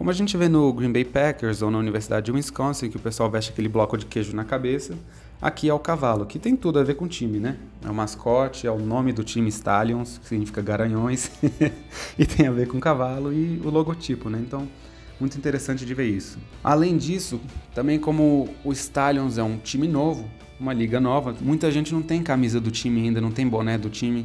Como 0.00 0.08
a 0.08 0.14
gente 0.14 0.34
vê 0.34 0.48
no 0.48 0.72
Green 0.72 0.90
Bay 0.90 1.04
Packers 1.04 1.60
ou 1.60 1.70
na 1.70 1.76
Universidade 1.76 2.24
de 2.24 2.32
Wisconsin, 2.32 2.88
que 2.88 2.96
o 2.96 2.98
pessoal 2.98 3.30
veste 3.30 3.50
aquele 3.50 3.68
bloco 3.68 3.98
de 3.98 4.06
queijo 4.06 4.34
na 4.34 4.46
cabeça. 4.46 4.96
Aqui 5.42 5.68
é 5.68 5.74
o 5.74 5.78
cavalo, 5.78 6.24
que 6.24 6.38
tem 6.38 6.56
tudo 6.56 6.78
a 6.78 6.82
ver 6.82 6.94
com 6.94 7.04
o 7.04 7.08
time, 7.08 7.38
né? 7.38 7.58
É 7.84 7.90
o 7.90 7.92
mascote, 7.94 8.66
é 8.66 8.70
o 8.70 8.78
nome 8.78 9.12
do 9.12 9.22
time 9.22 9.50
Stallions, 9.50 10.16
que 10.16 10.26
significa 10.26 10.62
garanhões, 10.62 11.30
e 12.18 12.24
tem 12.24 12.46
a 12.46 12.50
ver 12.50 12.66
com 12.66 12.80
cavalo 12.80 13.30
e 13.30 13.60
o 13.62 13.68
logotipo, 13.68 14.30
né? 14.30 14.38
Então, 14.40 14.66
muito 15.20 15.36
interessante 15.36 15.84
de 15.84 15.92
ver 15.92 16.08
isso. 16.08 16.38
Além 16.64 16.96
disso, 16.96 17.38
também 17.74 17.98
como 17.98 18.48
o 18.64 18.72
Stallions 18.72 19.36
é 19.36 19.42
um 19.42 19.58
time 19.58 19.86
novo, 19.86 20.26
uma 20.58 20.72
liga 20.72 20.98
nova, 20.98 21.36
muita 21.42 21.70
gente 21.70 21.92
não 21.92 22.00
tem 22.00 22.22
camisa 22.22 22.58
do 22.58 22.70
time 22.70 23.02
ainda, 23.02 23.20
não 23.20 23.30
tem 23.30 23.46
boné 23.46 23.76
do 23.76 23.90
time, 23.90 24.24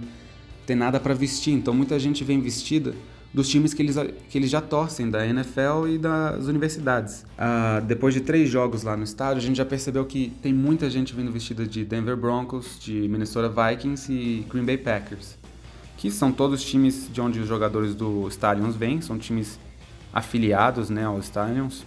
tem 0.65 0.77
nada 0.77 1.01
para 1.01 1.13
vestir, 1.13 1.51
então 1.51 1.73
muita 1.73 1.99
gente 1.99 2.23
vem 2.23 2.39
vestida 2.39 2.95
dos 3.35 3.49
times 3.49 3.73
que 3.73 3.81
eles, 3.81 3.97
que 4.29 4.37
eles 4.37 4.49
já 4.49 4.61
torcem, 4.61 5.09
da 5.09 5.27
NFL 5.27 5.87
e 5.89 5.97
das 5.97 6.45
universidades. 6.47 7.25
Ah, 7.37 7.81
depois 7.85 8.13
de 8.13 8.21
três 8.21 8.49
jogos 8.49 8.83
lá 8.83 8.95
no 8.95 9.03
estádio, 9.03 9.39
a 9.39 9.45
gente 9.45 9.57
já 9.57 9.65
percebeu 9.65 10.05
que 10.05 10.31
tem 10.41 10.53
muita 10.53 10.89
gente 10.89 11.13
vindo 11.13 11.29
vestida 11.33 11.67
de 11.67 11.83
Denver 11.83 12.15
Broncos, 12.15 12.79
de 12.79 12.93
Minnesota 13.09 13.49
Vikings 13.49 14.09
e 14.09 14.45
Green 14.49 14.63
Bay 14.63 14.77
Packers, 14.77 15.37
que 15.97 16.09
são 16.09 16.31
todos 16.31 16.63
times 16.63 17.09
de 17.11 17.19
onde 17.19 17.41
os 17.41 17.47
jogadores 17.47 17.93
do 17.93 18.25
Stallions 18.29 18.73
vêm, 18.73 19.01
são 19.01 19.17
times 19.17 19.59
afiliados 20.13 20.89
né, 20.89 21.03
ao 21.03 21.19
Stallions, 21.19 21.85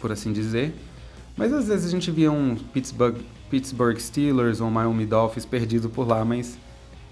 por 0.00 0.10
assim 0.10 0.32
dizer. 0.32 0.74
Mas 1.36 1.52
às 1.52 1.68
vezes 1.68 1.86
a 1.86 1.90
gente 1.90 2.10
via 2.10 2.32
um 2.32 2.56
Pittsburgh, 2.56 3.18
Pittsburgh 3.48 3.98
Steelers 3.98 4.60
ou 4.60 4.68
Miami 4.68 5.06
Dolphins 5.06 5.46
perdido 5.46 5.88
por 5.88 6.08
lá, 6.08 6.24
mas 6.24 6.58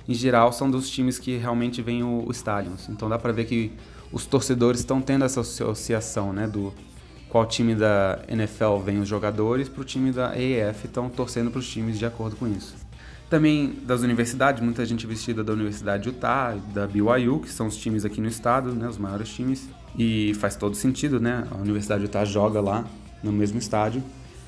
em 0.08 0.14
geral, 0.14 0.52
são 0.52 0.70
dos 0.70 0.90
times 0.90 1.18
que 1.18 1.36
realmente 1.36 1.80
vêm 1.82 2.02
o, 2.02 2.24
o 2.26 2.30
Stallions. 2.32 2.88
Então 2.88 3.08
dá 3.08 3.18
para 3.18 3.32
ver 3.32 3.44
que 3.44 3.72
os 4.12 4.26
torcedores 4.26 4.80
estão 4.80 5.00
tendo 5.00 5.24
essa 5.24 5.40
associação, 5.40 6.32
né, 6.32 6.46
do 6.46 6.72
qual 7.28 7.46
time 7.46 7.74
da 7.74 8.20
NFL 8.28 8.76
vem 8.84 9.00
os 9.00 9.08
jogadores 9.08 9.68
para 9.68 9.80
o 9.80 9.84
time 9.84 10.12
da 10.12 10.26
AAF 10.26 10.84
estão 10.84 11.08
torcendo 11.08 11.50
para 11.50 11.60
os 11.60 11.68
times 11.68 11.98
de 11.98 12.04
acordo 12.04 12.36
com 12.36 12.46
isso. 12.46 12.74
Também 13.30 13.78
das 13.86 14.02
universidades, 14.02 14.62
muita 14.62 14.84
gente 14.84 15.06
vestida 15.06 15.42
da 15.42 15.54
Universidade 15.54 16.02
de 16.02 16.10
Utah, 16.10 16.54
da 16.74 16.86
BYU, 16.86 17.40
que 17.40 17.48
são 17.48 17.66
os 17.66 17.76
times 17.78 18.04
aqui 18.04 18.20
no 18.20 18.28
estado, 18.28 18.74
né, 18.74 18.86
os 18.86 18.98
maiores 18.98 19.30
times. 19.30 19.66
E 19.96 20.34
faz 20.34 20.56
todo 20.56 20.74
sentido, 20.74 21.18
né? 21.18 21.46
A 21.50 21.56
Universidade 21.56 22.00
de 22.00 22.08
Utah 22.08 22.26
joga 22.26 22.60
lá 22.60 22.84
no 23.22 23.32
mesmo 23.32 23.58
estádio. 23.58 24.02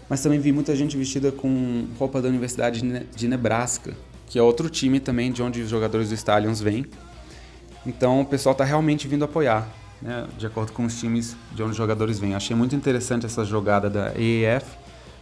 Mas 0.06 0.22
também 0.22 0.38
vi 0.38 0.52
muita 0.52 0.76
gente 0.76 0.98
vestida 0.98 1.32
com 1.32 1.86
roupa 1.98 2.20
da 2.20 2.28
Universidade 2.28 2.82
de 3.16 3.26
Nebraska, 3.26 3.94
que 4.26 4.38
é 4.38 4.42
outro 4.42 4.68
time 4.68 5.00
também 5.00 5.30
de 5.32 5.42
onde 5.42 5.60
os 5.60 5.68
jogadores 5.68 6.08
do 6.08 6.14
Stallions 6.14 6.60
vêm. 6.60 6.86
Então 7.86 8.20
o 8.20 8.24
pessoal 8.24 8.52
está 8.52 8.64
realmente 8.64 9.06
vindo 9.06 9.24
apoiar, 9.24 9.68
né, 10.00 10.26
de 10.38 10.46
acordo 10.46 10.72
com 10.72 10.84
os 10.84 10.98
times 10.98 11.36
de 11.52 11.62
onde 11.62 11.72
os 11.72 11.76
jogadores 11.76 12.18
vêm. 12.18 12.34
Achei 12.34 12.56
muito 12.56 12.74
interessante 12.74 13.26
essa 13.26 13.44
jogada 13.44 13.90
da 13.90 14.12
EAF 14.18 14.66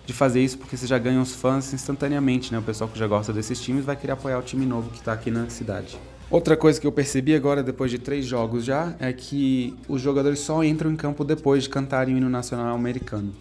de 0.04 0.12
fazer 0.12 0.42
isso 0.42 0.58
porque 0.58 0.76
você 0.76 0.86
já 0.86 0.98
ganha 0.98 1.20
os 1.20 1.34
fãs 1.34 1.72
instantaneamente, 1.72 2.52
né? 2.52 2.58
O 2.58 2.62
pessoal 2.62 2.90
que 2.90 2.98
já 2.98 3.06
gosta 3.06 3.32
desses 3.32 3.60
times 3.60 3.84
vai 3.84 3.96
querer 3.96 4.12
apoiar 4.12 4.38
o 4.38 4.42
time 4.42 4.66
novo 4.66 4.90
que 4.90 4.98
está 4.98 5.12
aqui 5.12 5.30
na 5.30 5.48
cidade. 5.48 5.98
Outra 6.30 6.56
coisa 6.56 6.80
que 6.80 6.86
eu 6.86 6.92
percebi 6.92 7.34
agora, 7.34 7.62
depois 7.62 7.90
de 7.90 7.98
três 7.98 8.24
jogos 8.24 8.64
já, 8.64 8.94
é 8.98 9.12
que 9.12 9.76
os 9.86 10.00
jogadores 10.00 10.38
só 10.40 10.64
entram 10.64 10.90
em 10.90 10.96
campo 10.96 11.24
depois 11.24 11.64
de 11.64 11.68
cantarem 11.68 12.14
o 12.14 12.16
hino 12.16 12.30
nacional 12.30 12.74
americano. 12.74 13.32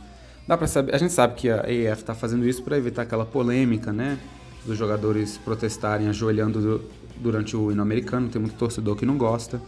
Dá 0.46 0.58
para 0.58 0.68
saber, 0.68 0.94
a 0.94 0.98
gente 0.98 1.14
sabe 1.14 1.36
que 1.36 1.50
a 1.50 1.64
EAF 1.72 2.02
está 2.02 2.14
fazendo 2.14 2.46
isso 2.46 2.62
para 2.62 2.78
evitar 2.78 3.04
aquela 3.04 3.26
polêmica, 3.26 3.94
né? 3.94 4.18
Dos 4.66 4.78
jogadores 4.78 5.38
protestarem 5.38 6.08
ajoelhando 6.08 6.82
durante 7.18 7.56
o 7.56 7.72
hino 7.72 7.82
americano, 7.82 8.30
tem 8.30 8.42
muito 8.42 8.56
torcedor 8.56 8.96
que 8.96 9.06
não 9.06 9.18
gosta. 9.18 9.62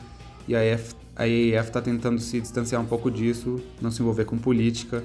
E 0.48 0.56
a 0.56 0.64
EIF 0.64 0.96
está 1.68 1.82
tentando 1.82 2.20
se 2.20 2.42
distanciar 2.42 2.82
um 2.82 2.86
pouco 2.86 3.10
disso, 3.10 3.62
não 3.82 3.92
se 3.92 4.02
envolver 4.02 4.26
com 4.26 4.38
política 4.38 5.04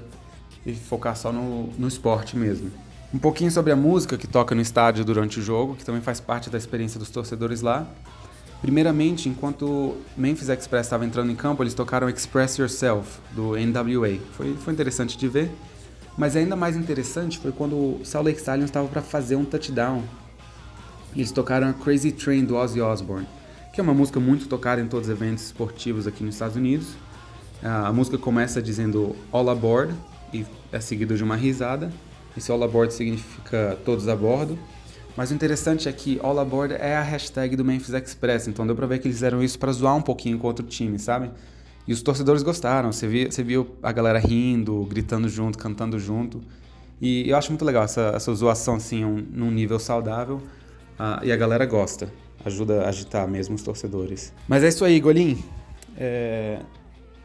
e 0.65 0.73
focar 0.73 1.15
só 1.15 1.31
no, 1.31 1.67
no 1.77 1.87
esporte 1.87 2.35
mesmo. 2.35 2.71
Um 3.13 3.17
pouquinho 3.17 3.49
sobre 3.49 3.71
a 3.71 3.75
música 3.75 4.17
que 4.17 4.27
toca 4.27 4.53
no 4.53 4.61
estádio 4.61 5.03
durante 5.03 5.39
o 5.39 5.41
jogo, 5.41 5.75
que 5.75 5.83
também 5.83 6.01
faz 6.01 6.19
parte 6.19 6.49
da 6.49 6.57
experiência 6.57 6.99
dos 6.99 7.09
torcedores 7.09 7.61
lá. 7.61 7.87
Primeiramente, 8.61 9.29
enquanto 9.29 9.95
Memphis 10.17 10.49
Express 10.49 10.85
estava 10.85 11.05
entrando 11.05 11.31
em 11.31 11.35
campo, 11.35 11.63
eles 11.63 11.73
tocaram 11.73 12.09
Express 12.09 12.57
Yourself, 12.57 13.19
do 13.31 13.53
NWA. 13.55 14.19
Foi, 14.33 14.53
foi 14.57 14.73
interessante 14.73 15.17
de 15.17 15.27
ver. 15.27 15.49
Mas 16.19 16.35
ainda 16.35 16.53
mais 16.53 16.75
interessante 16.75 17.39
foi 17.39 17.53
quando 17.53 17.75
o 17.75 18.01
Salt 18.03 18.25
Lake 18.25 18.39
Stallions 18.39 18.69
estava 18.69 18.89
para 18.89 19.01
fazer 19.01 19.37
um 19.37 19.45
touchdown. 19.45 20.03
Eles 21.15 21.31
tocaram 21.31 21.69
a 21.69 21.73
Crazy 21.73 22.11
Train 22.11 22.43
do 22.43 22.57
Ozzy 22.57 22.81
Osbourne, 22.81 23.25
que 23.73 23.79
é 23.79 23.83
uma 23.83 23.93
música 23.93 24.19
muito 24.19 24.45
tocada 24.49 24.81
em 24.81 24.87
todos 24.87 25.07
os 25.07 25.13
eventos 25.15 25.45
esportivos 25.45 26.05
aqui 26.05 26.21
nos 26.21 26.35
Estados 26.35 26.57
Unidos. 26.57 26.89
A 27.63 27.93
música 27.93 28.17
começa 28.17 28.61
dizendo 28.61 29.15
All 29.31 29.49
Aboard 29.49 29.95
e 30.33 30.45
é 30.73 30.81
seguido 30.81 31.15
de 31.15 31.23
uma 31.23 31.37
risada. 31.37 31.89
Esse 32.35 32.51
All 32.51 32.61
Aboard 32.61 32.93
significa 32.93 33.77
todos 33.85 34.09
a 34.09 34.15
bordo. 34.15 34.59
Mas 35.15 35.31
o 35.31 35.33
interessante 35.33 35.87
é 35.87 35.91
que 35.93 36.19
All 36.21 36.37
Aboard 36.37 36.73
é 36.73 36.97
a 36.97 37.01
hashtag 37.01 37.55
do 37.55 37.63
Memphis 37.63 37.93
Express, 37.93 38.49
então 38.49 38.67
deu 38.67 38.75
pra 38.75 38.85
ver 38.87 38.99
que 38.99 39.07
eles 39.07 39.15
fizeram 39.15 39.41
isso 39.41 39.57
para 39.57 39.71
zoar 39.71 39.95
um 39.95 40.01
pouquinho 40.01 40.37
com 40.37 40.47
outro 40.47 40.65
time, 40.65 40.99
sabe? 40.99 41.31
E 41.89 41.91
os 41.91 42.03
torcedores 42.03 42.43
gostaram, 42.43 42.91
você, 42.91 43.07
via, 43.07 43.31
você 43.31 43.41
viu 43.41 43.75
a 43.81 43.91
galera 43.91 44.19
rindo, 44.19 44.83
gritando 44.83 45.27
junto, 45.27 45.57
cantando 45.57 45.97
junto. 45.97 46.39
E 47.01 47.27
eu 47.27 47.35
acho 47.35 47.49
muito 47.49 47.65
legal 47.65 47.83
essa, 47.83 48.11
essa 48.15 48.31
zoação 48.31 48.75
assim, 48.75 49.03
um, 49.03 49.25
num 49.31 49.49
nível 49.49 49.79
saudável. 49.79 50.35
Uh, 50.35 51.25
e 51.25 51.31
a 51.31 51.35
galera 51.35 51.65
gosta, 51.65 52.13
ajuda 52.45 52.83
a 52.83 52.89
agitar 52.89 53.27
mesmo 53.27 53.55
os 53.55 53.63
torcedores. 53.63 54.31
Mas 54.47 54.63
é 54.63 54.67
isso 54.67 54.85
aí, 54.85 54.99
Golim. 54.99 55.43
É... 55.97 56.59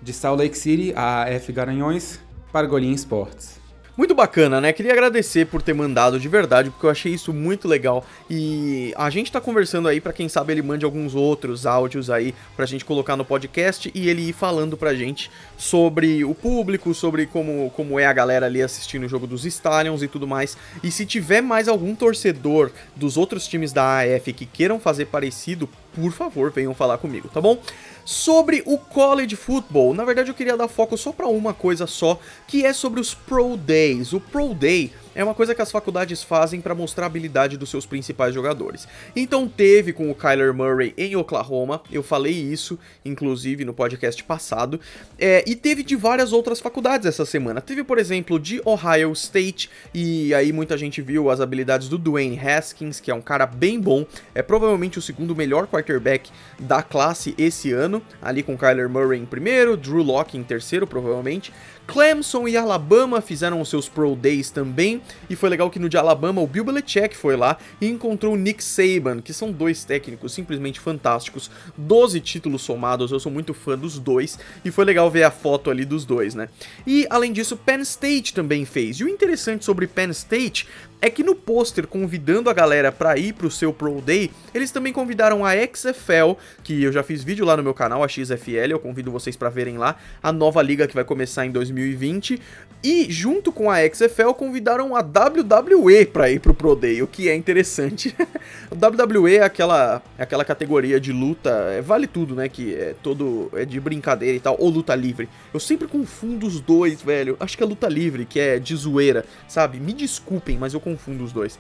De 0.00 0.14
Salt 0.14 0.38
Lake 0.38 0.56
City, 0.56 0.94
a 0.96 1.28
F 1.28 1.52
Garanhões, 1.52 2.18
para 2.50 2.66
Golim 2.66 2.92
Esportes. 2.92 3.60
Muito 3.96 4.12
bacana, 4.12 4.60
né? 4.60 4.72
Queria 4.72 4.92
agradecer 4.92 5.46
por 5.46 5.62
ter 5.62 5.72
mandado 5.72 6.18
de 6.18 6.26
verdade, 6.26 6.68
porque 6.68 6.84
eu 6.84 6.90
achei 6.90 7.14
isso 7.14 7.32
muito 7.32 7.68
legal. 7.68 8.04
E 8.28 8.92
a 8.96 9.08
gente 9.08 9.30
tá 9.30 9.40
conversando 9.40 9.86
aí 9.86 10.00
para 10.00 10.12
quem 10.12 10.28
sabe 10.28 10.52
ele 10.52 10.62
mande 10.62 10.84
alguns 10.84 11.14
outros 11.14 11.64
áudios 11.64 12.10
aí 12.10 12.34
pra 12.56 12.66
gente 12.66 12.84
colocar 12.84 13.14
no 13.14 13.24
podcast 13.24 13.92
e 13.94 14.08
ele 14.08 14.28
ir 14.28 14.32
falando 14.32 14.76
pra 14.76 14.94
gente 14.94 15.30
sobre 15.56 16.24
o 16.24 16.34
público, 16.34 16.92
sobre 16.92 17.26
como, 17.26 17.70
como 17.76 18.00
é 18.00 18.06
a 18.06 18.12
galera 18.12 18.46
ali 18.46 18.60
assistindo 18.60 19.04
o 19.04 19.08
jogo 19.08 19.28
dos 19.28 19.44
Stallions 19.44 20.02
e 20.02 20.08
tudo 20.08 20.26
mais. 20.26 20.56
E 20.82 20.90
se 20.90 21.06
tiver 21.06 21.40
mais 21.40 21.68
algum 21.68 21.94
torcedor 21.94 22.72
dos 22.96 23.16
outros 23.16 23.46
times 23.46 23.72
da 23.72 24.00
AF 24.00 24.32
que 24.32 24.44
queiram 24.44 24.80
fazer 24.80 25.06
parecido, 25.06 25.68
por 25.94 26.10
favor, 26.10 26.50
venham 26.50 26.74
falar 26.74 26.98
comigo, 26.98 27.28
tá 27.28 27.40
bom? 27.40 27.60
Sobre 28.04 28.62
o 28.66 28.76
college 28.76 29.34
football, 29.34 29.94
na 29.94 30.04
verdade 30.04 30.30
eu 30.30 30.34
queria 30.34 30.56
dar 30.56 30.68
foco 30.68 30.96
só 30.96 31.10
para 31.10 31.26
uma 31.26 31.54
coisa 31.54 31.86
só, 31.86 32.18
que 32.46 32.64
é 32.64 32.72
sobre 32.72 33.00
os 33.00 33.14
Pro 33.14 33.56
Days. 33.56 34.12
O 34.12 34.20
Pro 34.20 34.52
Day 34.52 34.92
é 35.14 35.22
uma 35.22 35.34
coisa 35.34 35.54
que 35.54 35.62
as 35.62 35.70
faculdades 35.70 36.22
fazem 36.22 36.60
para 36.60 36.74
mostrar 36.74 37.04
a 37.04 37.06
habilidade 37.06 37.56
dos 37.56 37.70
seus 37.70 37.86
principais 37.86 38.34
jogadores. 38.34 38.88
Então 39.14 39.48
teve 39.48 39.92
com 39.92 40.10
o 40.10 40.14
Kyler 40.14 40.52
Murray 40.52 40.92
em 40.96 41.16
Oklahoma, 41.16 41.82
eu 41.90 42.02
falei 42.02 42.32
isso, 42.32 42.78
inclusive, 43.04 43.64
no 43.64 43.72
podcast 43.72 44.22
passado, 44.24 44.80
é, 45.18 45.44
e 45.46 45.54
teve 45.54 45.82
de 45.82 45.96
várias 45.96 46.32
outras 46.32 46.60
faculdades 46.60 47.06
essa 47.06 47.24
semana. 47.24 47.60
Teve, 47.60 47.84
por 47.84 47.98
exemplo, 47.98 48.38
de 48.38 48.60
Ohio 48.64 49.12
State, 49.12 49.70
e 49.92 50.34
aí 50.34 50.52
muita 50.52 50.76
gente 50.76 51.00
viu 51.00 51.30
as 51.30 51.40
habilidades 51.40 51.88
do 51.88 51.98
Dwayne 51.98 52.38
Haskins, 52.38 53.00
que 53.00 53.10
é 53.10 53.14
um 53.14 53.20
cara 53.20 53.46
bem 53.46 53.80
bom, 53.80 54.06
é 54.34 54.42
provavelmente 54.42 54.98
o 54.98 55.02
segundo 55.02 55.34
melhor 55.36 55.66
quarterback 55.66 56.30
da 56.58 56.82
classe 56.82 57.34
esse 57.38 57.72
ano, 57.72 58.02
ali 58.20 58.42
com 58.42 58.56
Kyler 58.56 58.88
Murray 58.88 59.20
em 59.20 59.26
primeiro, 59.26 59.76
Drew 59.76 60.02
Locke 60.02 60.36
em 60.36 60.42
terceiro, 60.42 60.86
provavelmente. 60.86 61.52
Clemson 61.86 62.48
e 62.48 62.56
Alabama 62.56 63.20
fizeram 63.20 63.60
os 63.60 63.68
seus 63.68 63.88
Pro 63.88 64.16
Days 64.16 64.50
também, 64.50 65.02
e 65.28 65.36
foi 65.36 65.48
legal 65.48 65.70
que 65.70 65.78
no 65.78 65.88
de 65.88 65.96
Alabama 65.96 66.40
o 66.40 66.46
Bill 66.46 66.64
Belichick 66.64 67.16
foi 67.16 67.36
lá 67.36 67.56
e 67.80 67.88
encontrou 67.88 68.34
o 68.34 68.36
Nick 68.36 68.62
Saban, 68.62 69.20
que 69.20 69.32
são 69.32 69.52
dois 69.52 69.84
técnicos 69.84 70.32
simplesmente 70.32 70.80
fantásticos, 70.80 71.50
12 71.76 72.20
títulos 72.20 72.62
somados, 72.62 73.10
eu 73.10 73.20
sou 73.20 73.30
muito 73.30 73.54
fã 73.54 73.76
dos 73.76 73.98
dois, 73.98 74.38
e 74.64 74.70
foi 74.70 74.84
legal 74.84 75.10
ver 75.10 75.24
a 75.24 75.30
foto 75.30 75.70
ali 75.70 75.84
dos 75.84 76.04
dois, 76.04 76.34
né? 76.34 76.48
E 76.86 77.06
além 77.10 77.32
disso, 77.32 77.56
Penn 77.56 77.80
State 77.80 78.34
também 78.34 78.64
fez. 78.64 78.96
E 78.96 79.04
o 79.04 79.08
interessante 79.08 79.64
sobre 79.64 79.86
Penn 79.86 80.10
State 80.10 80.66
é 81.04 81.10
que 81.10 81.22
no 81.22 81.34
pôster 81.34 81.86
convidando 81.86 82.48
a 82.48 82.54
galera 82.54 82.90
para 82.90 83.18
ir 83.18 83.34
pro 83.34 83.50
seu 83.50 83.74
Pro 83.74 84.00
Day, 84.00 84.30
eles 84.54 84.70
também 84.70 84.90
convidaram 84.90 85.44
a 85.44 85.52
XFL, 85.52 86.32
que 86.62 86.82
eu 86.82 86.90
já 86.90 87.02
fiz 87.02 87.22
vídeo 87.22 87.44
lá 87.44 87.54
no 87.58 87.62
meu 87.62 87.74
canal, 87.74 88.02
a 88.02 88.08
XFL, 88.08 88.70
eu 88.70 88.78
convido 88.78 89.10
vocês 89.10 89.36
para 89.36 89.50
verem 89.50 89.76
lá, 89.76 89.96
a 90.22 90.32
nova 90.32 90.62
liga 90.62 90.88
que 90.88 90.94
vai 90.94 91.04
começar 91.04 91.44
em 91.44 91.50
2020, 91.50 92.40
e 92.82 93.12
junto 93.12 93.52
com 93.52 93.70
a 93.70 93.86
XFL 93.86 94.32
convidaram 94.34 94.96
a 94.96 95.00
WWE 95.00 96.06
para 96.06 96.30
ir 96.30 96.40
pro 96.40 96.54
Pro 96.54 96.74
Day, 96.74 97.02
o 97.02 97.06
que 97.06 97.28
é 97.28 97.34
interessante. 97.34 98.16
o 98.72 98.74
WWE 98.74 99.36
é 99.36 99.42
aquela, 99.42 100.02
é 100.16 100.22
aquela 100.22 100.44
categoria 100.44 100.98
de 100.98 101.12
luta, 101.12 101.50
é, 101.50 101.82
vale 101.82 102.06
tudo, 102.06 102.34
né, 102.34 102.48
que 102.48 102.74
é 102.74 102.94
todo 103.02 103.50
é 103.52 103.66
de 103.66 103.78
brincadeira 103.78 104.36
e 104.38 104.40
tal, 104.40 104.56
ou 104.58 104.70
luta 104.70 104.94
livre. 104.94 105.28
Eu 105.52 105.60
sempre 105.60 105.86
confundo 105.86 106.46
os 106.46 106.60
dois, 106.60 107.02
velho. 107.02 107.36
Acho 107.38 107.58
que 107.58 107.62
é 107.62 107.66
luta 107.66 107.88
livre, 107.88 108.24
que 108.24 108.40
é 108.40 108.58
de 108.58 108.74
zoeira, 108.74 109.26
sabe? 109.46 109.78
Me 109.78 109.92
desculpem, 109.92 110.56
mas 110.56 110.72
eu 110.72 110.80
confundo 110.80 110.93
confundo 110.94 111.24
os 111.24 111.32
dois. 111.32 111.58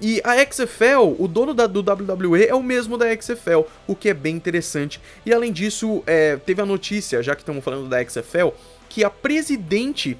E 0.00 0.20
a 0.22 0.36
XFL, 0.44 1.16
o 1.18 1.26
dono 1.26 1.54
da, 1.54 1.66
do 1.66 1.80
WWE 1.80 2.44
é 2.44 2.54
o 2.54 2.62
mesmo 2.62 2.98
da 2.98 3.06
XFL, 3.16 3.62
o 3.86 3.96
que 3.96 4.10
é 4.10 4.14
bem 4.14 4.36
interessante. 4.36 5.00
E 5.24 5.32
além 5.32 5.52
disso, 5.52 6.02
é, 6.06 6.36
teve 6.36 6.60
a 6.60 6.66
notícia, 6.66 7.22
já 7.22 7.34
que 7.34 7.42
estamos 7.42 7.64
falando 7.64 7.88
da 7.88 8.02
XFL, 8.04 8.48
que 8.88 9.02
a 9.02 9.10
presidente 9.10 10.16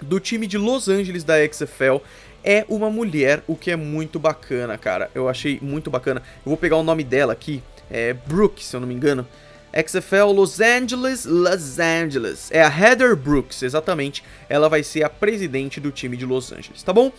do 0.00 0.18
time 0.18 0.46
de 0.46 0.56
Los 0.56 0.88
Angeles 0.88 1.24
da 1.24 1.34
XFL 1.46 1.98
é 2.42 2.64
uma 2.68 2.90
mulher, 2.90 3.42
o 3.46 3.54
que 3.54 3.70
é 3.70 3.76
muito 3.76 4.18
bacana, 4.18 4.76
cara. 4.78 5.10
Eu 5.14 5.28
achei 5.28 5.58
muito 5.60 5.90
bacana. 5.90 6.22
Eu 6.38 6.50
vou 6.50 6.56
pegar 6.56 6.76
o 6.76 6.82
nome 6.82 7.04
dela 7.04 7.32
aqui, 7.32 7.62
é 7.90 8.14
Brooke, 8.14 8.64
se 8.64 8.74
eu 8.74 8.80
não 8.80 8.88
me 8.88 8.94
engano. 8.94 9.26
XFL 9.74 10.32
Los 10.34 10.60
Angeles, 10.60 11.24
Los 11.24 11.78
Angeles. 11.78 12.50
É 12.50 12.62
a 12.62 12.68
Heather 12.68 13.16
Brooks, 13.16 13.62
exatamente. 13.62 14.22
Ela 14.48 14.68
vai 14.68 14.82
ser 14.82 15.02
a 15.02 15.08
presidente 15.08 15.80
do 15.80 15.90
time 15.90 16.16
de 16.16 16.26
Los 16.26 16.52
Angeles, 16.52 16.82
tá 16.82 16.92
bom? 16.92 17.10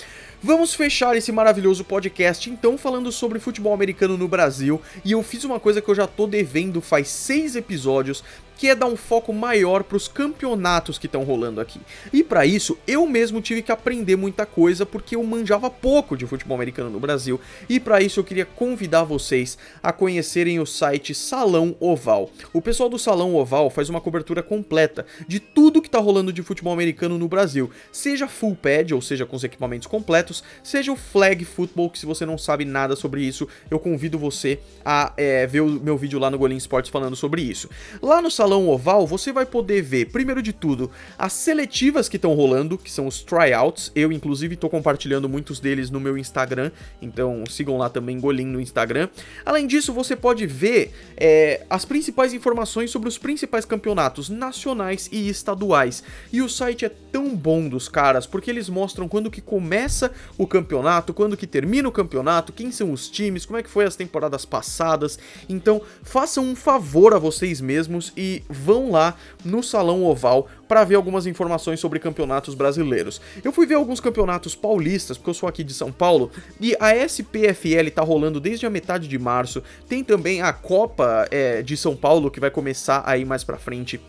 Vamos 0.45 0.73
fechar 0.73 1.15
esse 1.15 1.31
maravilhoso 1.31 1.85
podcast 1.85 2.49
então 2.49 2.77
falando 2.77 3.13
sobre 3.13 3.39
futebol 3.39 3.73
americano 3.73 4.17
no 4.17 4.27
Brasil. 4.27 4.81
E 5.05 5.13
eu 5.13 5.23
fiz 5.23 5.45
uma 5.45 5.57
coisa 5.57 5.81
que 5.81 5.87
eu 5.87 5.95
já 5.95 6.05
tô 6.05 6.27
devendo 6.27 6.81
faz 6.81 7.07
seis 7.07 7.55
episódios, 7.55 8.21
que 8.57 8.69
é 8.69 8.75
dar 8.75 8.85
um 8.85 8.95
foco 8.95 9.33
maior 9.33 9.83
para 9.83 9.97
os 9.97 10.07
campeonatos 10.07 10.97
que 10.97 11.05
estão 11.05 11.23
rolando 11.23 11.59
aqui. 11.59 11.81
E 12.13 12.23
para 12.23 12.45
isso, 12.45 12.77
eu 12.87 13.05
mesmo 13.05 13.41
tive 13.41 13.61
que 13.61 13.73
aprender 13.73 14.15
muita 14.15 14.45
coisa 14.45 14.85
porque 14.85 15.17
eu 15.17 15.23
manjava 15.23 15.69
pouco 15.69 16.15
de 16.15 16.25
futebol 16.25 16.55
americano 16.55 16.89
no 16.89 16.99
Brasil. 16.99 17.41
E 17.67 17.77
para 17.77 18.01
isso 18.01 18.21
eu 18.21 18.23
queria 18.23 18.45
convidar 18.45 19.03
vocês 19.03 19.57
a 19.81 19.91
conhecerem 19.91 20.61
o 20.61 20.65
site 20.65 21.13
Salão 21.13 21.75
Oval. 21.77 22.29
O 22.53 22.61
pessoal 22.61 22.87
do 22.87 22.97
Salão 22.97 23.35
Oval 23.35 23.69
faz 23.69 23.89
uma 23.89 23.99
cobertura 23.99 24.41
completa 24.41 25.05
de 25.27 25.41
tudo 25.41 25.81
que 25.81 25.89
está 25.89 25.99
rolando 25.99 26.31
de 26.31 26.41
futebol 26.41 26.71
americano 26.71 27.17
no 27.17 27.27
Brasil, 27.27 27.69
seja 27.91 28.29
full 28.29 28.55
pad, 28.55 28.93
ou 28.93 29.01
seja, 29.01 29.25
com 29.25 29.35
os 29.35 29.43
equipamentos 29.43 29.87
completos, 29.87 30.32
seja 30.63 30.91
o 30.91 30.95
flag 30.95 31.43
football, 31.43 31.89
que 31.89 31.99
se 31.99 32.05
você 32.05 32.25
não 32.25 32.37
sabe 32.37 32.63
nada 32.63 32.95
sobre 32.95 33.21
isso, 33.21 33.47
eu 33.69 33.77
convido 33.77 34.17
você 34.17 34.59
a 34.85 35.11
é, 35.17 35.45
ver 35.45 35.61
o 35.61 35.67
meu 35.67 35.97
vídeo 35.97 36.17
lá 36.17 36.31
no 36.31 36.37
Golim 36.37 36.55
Sports 36.55 36.89
falando 36.89 37.15
sobre 37.15 37.41
isso. 37.41 37.69
Lá 38.01 38.21
no 38.21 38.31
salão 38.31 38.69
oval, 38.69 39.05
você 39.05 39.31
vai 39.31 39.45
poder 39.45 39.81
ver, 39.81 40.05
primeiro 40.05 40.41
de 40.41 40.53
tudo, 40.53 40.89
as 41.17 41.33
seletivas 41.33 42.07
que 42.07 42.15
estão 42.15 42.33
rolando, 42.33 42.77
que 42.77 42.89
são 42.89 43.07
os 43.07 43.21
tryouts. 43.21 43.91
Eu, 43.93 44.11
inclusive, 44.11 44.55
estou 44.55 44.69
compartilhando 44.69 45.27
muitos 45.27 45.59
deles 45.59 45.89
no 45.89 45.99
meu 45.99 46.17
Instagram, 46.17 46.71
então 47.01 47.43
sigam 47.49 47.77
lá 47.77 47.89
também 47.89 48.19
Golim 48.19 48.45
no 48.45 48.61
Instagram. 48.61 49.09
Além 49.45 49.67
disso, 49.67 49.91
você 49.91 50.15
pode 50.15 50.45
ver 50.45 50.93
é, 51.17 51.65
as 51.69 51.83
principais 51.83 52.33
informações 52.33 52.91
sobre 52.91 53.09
os 53.09 53.17
principais 53.17 53.65
campeonatos 53.65 54.29
nacionais 54.29 55.09
e 55.11 55.27
estaduais. 55.27 56.03
E 56.31 56.41
o 56.41 56.49
site 56.49 56.85
é 56.85 56.89
tão 56.89 57.35
bom 57.35 57.67
dos 57.67 57.87
caras, 57.89 58.25
porque 58.25 58.49
eles 58.49 58.69
mostram 58.69 59.07
quando 59.07 59.31
que 59.31 59.41
começa 59.41 60.11
o 60.37 60.47
campeonato, 60.47 61.13
quando 61.13 61.37
que 61.37 61.47
termina 61.47 61.87
o 61.87 61.91
campeonato, 61.91 62.53
quem 62.53 62.71
são 62.71 62.91
os 62.91 63.09
times, 63.09 63.45
como 63.45 63.57
é 63.57 63.63
que 63.63 63.69
foi 63.69 63.85
as 63.85 63.95
temporadas 63.95 64.45
passadas. 64.45 65.17
Então, 65.47 65.81
façam 66.01 66.43
um 66.43 66.55
favor 66.55 67.13
a 67.13 67.19
vocês 67.19 67.61
mesmos 67.61 68.11
e 68.15 68.43
vão 68.49 68.91
lá 68.91 69.15
no 69.43 69.63
Salão 69.63 70.03
Oval 70.03 70.47
para 70.67 70.83
ver 70.83 70.95
algumas 70.95 71.27
informações 71.27 71.79
sobre 71.79 71.99
campeonatos 71.99 72.55
brasileiros. 72.55 73.21
Eu 73.43 73.51
fui 73.51 73.65
ver 73.65 73.75
alguns 73.75 73.99
campeonatos 73.99 74.55
paulistas, 74.55 75.17
porque 75.17 75.29
eu 75.29 75.35
sou 75.35 75.47
aqui 75.47 75.63
de 75.63 75.73
São 75.73 75.91
Paulo, 75.91 76.31
e 76.59 76.75
a 76.79 76.95
SPFL 76.95 77.89
tá 77.93 78.01
rolando 78.01 78.39
desde 78.39 78.65
a 78.65 78.69
metade 78.69 79.07
de 79.07 79.19
março. 79.19 79.61
Tem 79.87 80.03
também 80.03 80.41
a 80.41 80.51
Copa 80.51 81.27
é, 81.29 81.61
de 81.61 81.77
São 81.77 81.95
Paulo 81.95 82.31
que 82.31 82.39
vai 82.39 82.49
começar 82.49 83.03
aí 83.05 83.23
mais 83.23 83.43
para 83.43 83.57
frente 83.57 84.01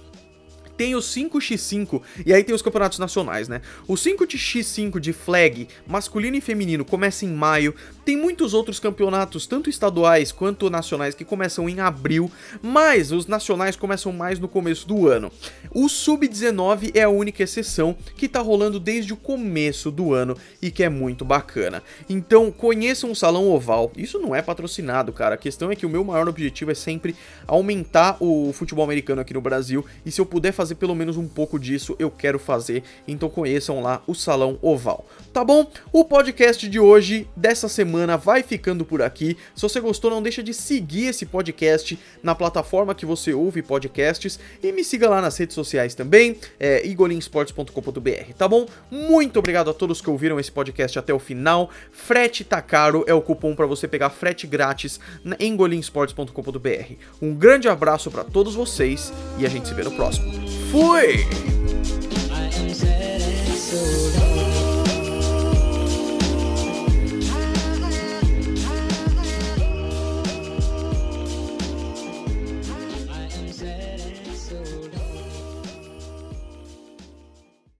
tem 0.76 0.94
o 0.94 0.98
5x5, 0.98 2.02
e 2.24 2.32
aí 2.32 2.42
tem 2.42 2.54
os 2.54 2.62
campeonatos 2.62 2.98
nacionais, 2.98 3.48
né? 3.48 3.60
O 3.86 3.94
5x5 3.94 4.98
de 4.98 5.12
flag, 5.12 5.68
masculino 5.86 6.36
e 6.36 6.40
feminino, 6.40 6.84
começa 6.84 7.24
em 7.24 7.32
maio. 7.32 7.74
Tem 8.04 8.16
muitos 8.16 8.52
outros 8.52 8.78
campeonatos, 8.78 9.46
tanto 9.46 9.70
estaduais 9.70 10.30
quanto 10.30 10.68
nacionais, 10.68 11.14
que 11.14 11.24
começam 11.24 11.68
em 11.68 11.80
abril, 11.80 12.30
mas 12.62 13.12
os 13.12 13.26
nacionais 13.26 13.76
começam 13.76 14.12
mais 14.12 14.38
no 14.38 14.48
começo 14.48 14.86
do 14.86 15.08
ano. 15.08 15.32
O 15.70 15.88
Sub-19 15.88 16.92
é 16.94 17.02
a 17.02 17.08
única 17.08 17.42
exceção 17.42 17.96
que 18.16 18.28
tá 18.28 18.40
rolando 18.40 18.78
desde 18.78 19.12
o 19.12 19.16
começo 19.16 19.90
do 19.90 20.12
ano 20.12 20.36
e 20.60 20.70
que 20.70 20.82
é 20.82 20.88
muito 20.88 21.24
bacana. 21.24 21.82
Então, 22.08 22.50
conheçam 22.50 23.10
o 23.10 23.16
Salão 23.16 23.50
Oval. 23.50 23.90
Isso 23.96 24.18
não 24.18 24.34
é 24.34 24.42
patrocinado, 24.42 25.12
cara. 25.12 25.34
A 25.34 25.38
questão 25.38 25.70
é 25.70 25.76
que 25.76 25.86
o 25.86 25.90
meu 25.90 26.04
maior 26.04 26.28
objetivo 26.28 26.70
é 26.70 26.74
sempre 26.74 27.16
aumentar 27.46 28.16
o 28.20 28.52
futebol 28.52 28.84
americano 28.84 29.20
aqui 29.20 29.32
no 29.32 29.40
Brasil 29.40 29.84
e 30.04 30.10
se 30.10 30.20
eu 30.20 30.26
puder 30.26 30.52
fazer 30.52 30.74
pelo 30.74 30.94
menos 30.94 31.16
um 31.16 31.26
pouco 31.26 31.58
disso, 31.58 31.96
eu 31.98 32.10
quero 32.10 32.38
fazer. 32.38 32.82
Então 33.06 33.28
conheçam 33.28 33.80
lá 33.80 34.02
o 34.06 34.14
Salão 34.14 34.58
Oval. 34.60 35.06
Tá 35.32 35.44
bom? 35.44 35.66
O 35.92 36.04
podcast 36.04 36.68
de 36.68 36.78
hoje, 36.78 37.28
dessa 37.36 37.68
semana 37.94 38.16
vai 38.16 38.42
ficando 38.42 38.84
por 38.84 39.00
aqui. 39.00 39.36
Se 39.54 39.62
você 39.62 39.80
gostou, 39.80 40.10
não 40.10 40.20
deixa 40.20 40.42
de 40.42 40.52
seguir 40.52 41.06
esse 41.06 41.24
podcast 41.24 41.96
na 42.22 42.34
plataforma 42.34 42.94
que 42.94 43.06
você 43.06 43.32
ouve 43.32 43.62
podcasts 43.62 44.38
e 44.62 44.72
me 44.72 44.82
siga 44.82 45.08
lá 45.08 45.22
nas 45.22 45.36
redes 45.36 45.54
sociais 45.54 45.94
também, 45.94 46.36
é, 46.58 46.84
igolinsports.com.br, 46.86 48.32
tá 48.36 48.48
bom? 48.48 48.66
Muito 48.90 49.38
obrigado 49.38 49.70
a 49.70 49.74
todos 49.74 50.00
que 50.00 50.10
ouviram 50.10 50.40
esse 50.40 50.50
podcast 50.50 50.98
até 50.98 51.14
o 51.14 51.20
final. 51.20 51.70
Frete 51.92 52.42
tá 52.42 52.60
caro 52.60 53.04
é 53.06 53.14
o 53.14 53.22
cupom 53.22 53.54
para 53.54 53.66
você 53.66 53.86
pegar 53.86 54.10
frete 54.10 54.46
grátis 54.46 54.98
em 55.38 55.54
golinsports.com.br. 55.54 56.94
Um 57.22 57.34
grande 57.34 57.68
abraço 57.68 58.10
para 58.10 58.24
todos 58.24 58.56
vocês 58.56 59.12
e 59.38 59.46
a 59.46 59.48
gente 59.48 59.68
se 59.68 59.74
vê 59.74 59.84
no 59.84 59.92
próximo. 59.92 60.32
Fui! 60.70 61.24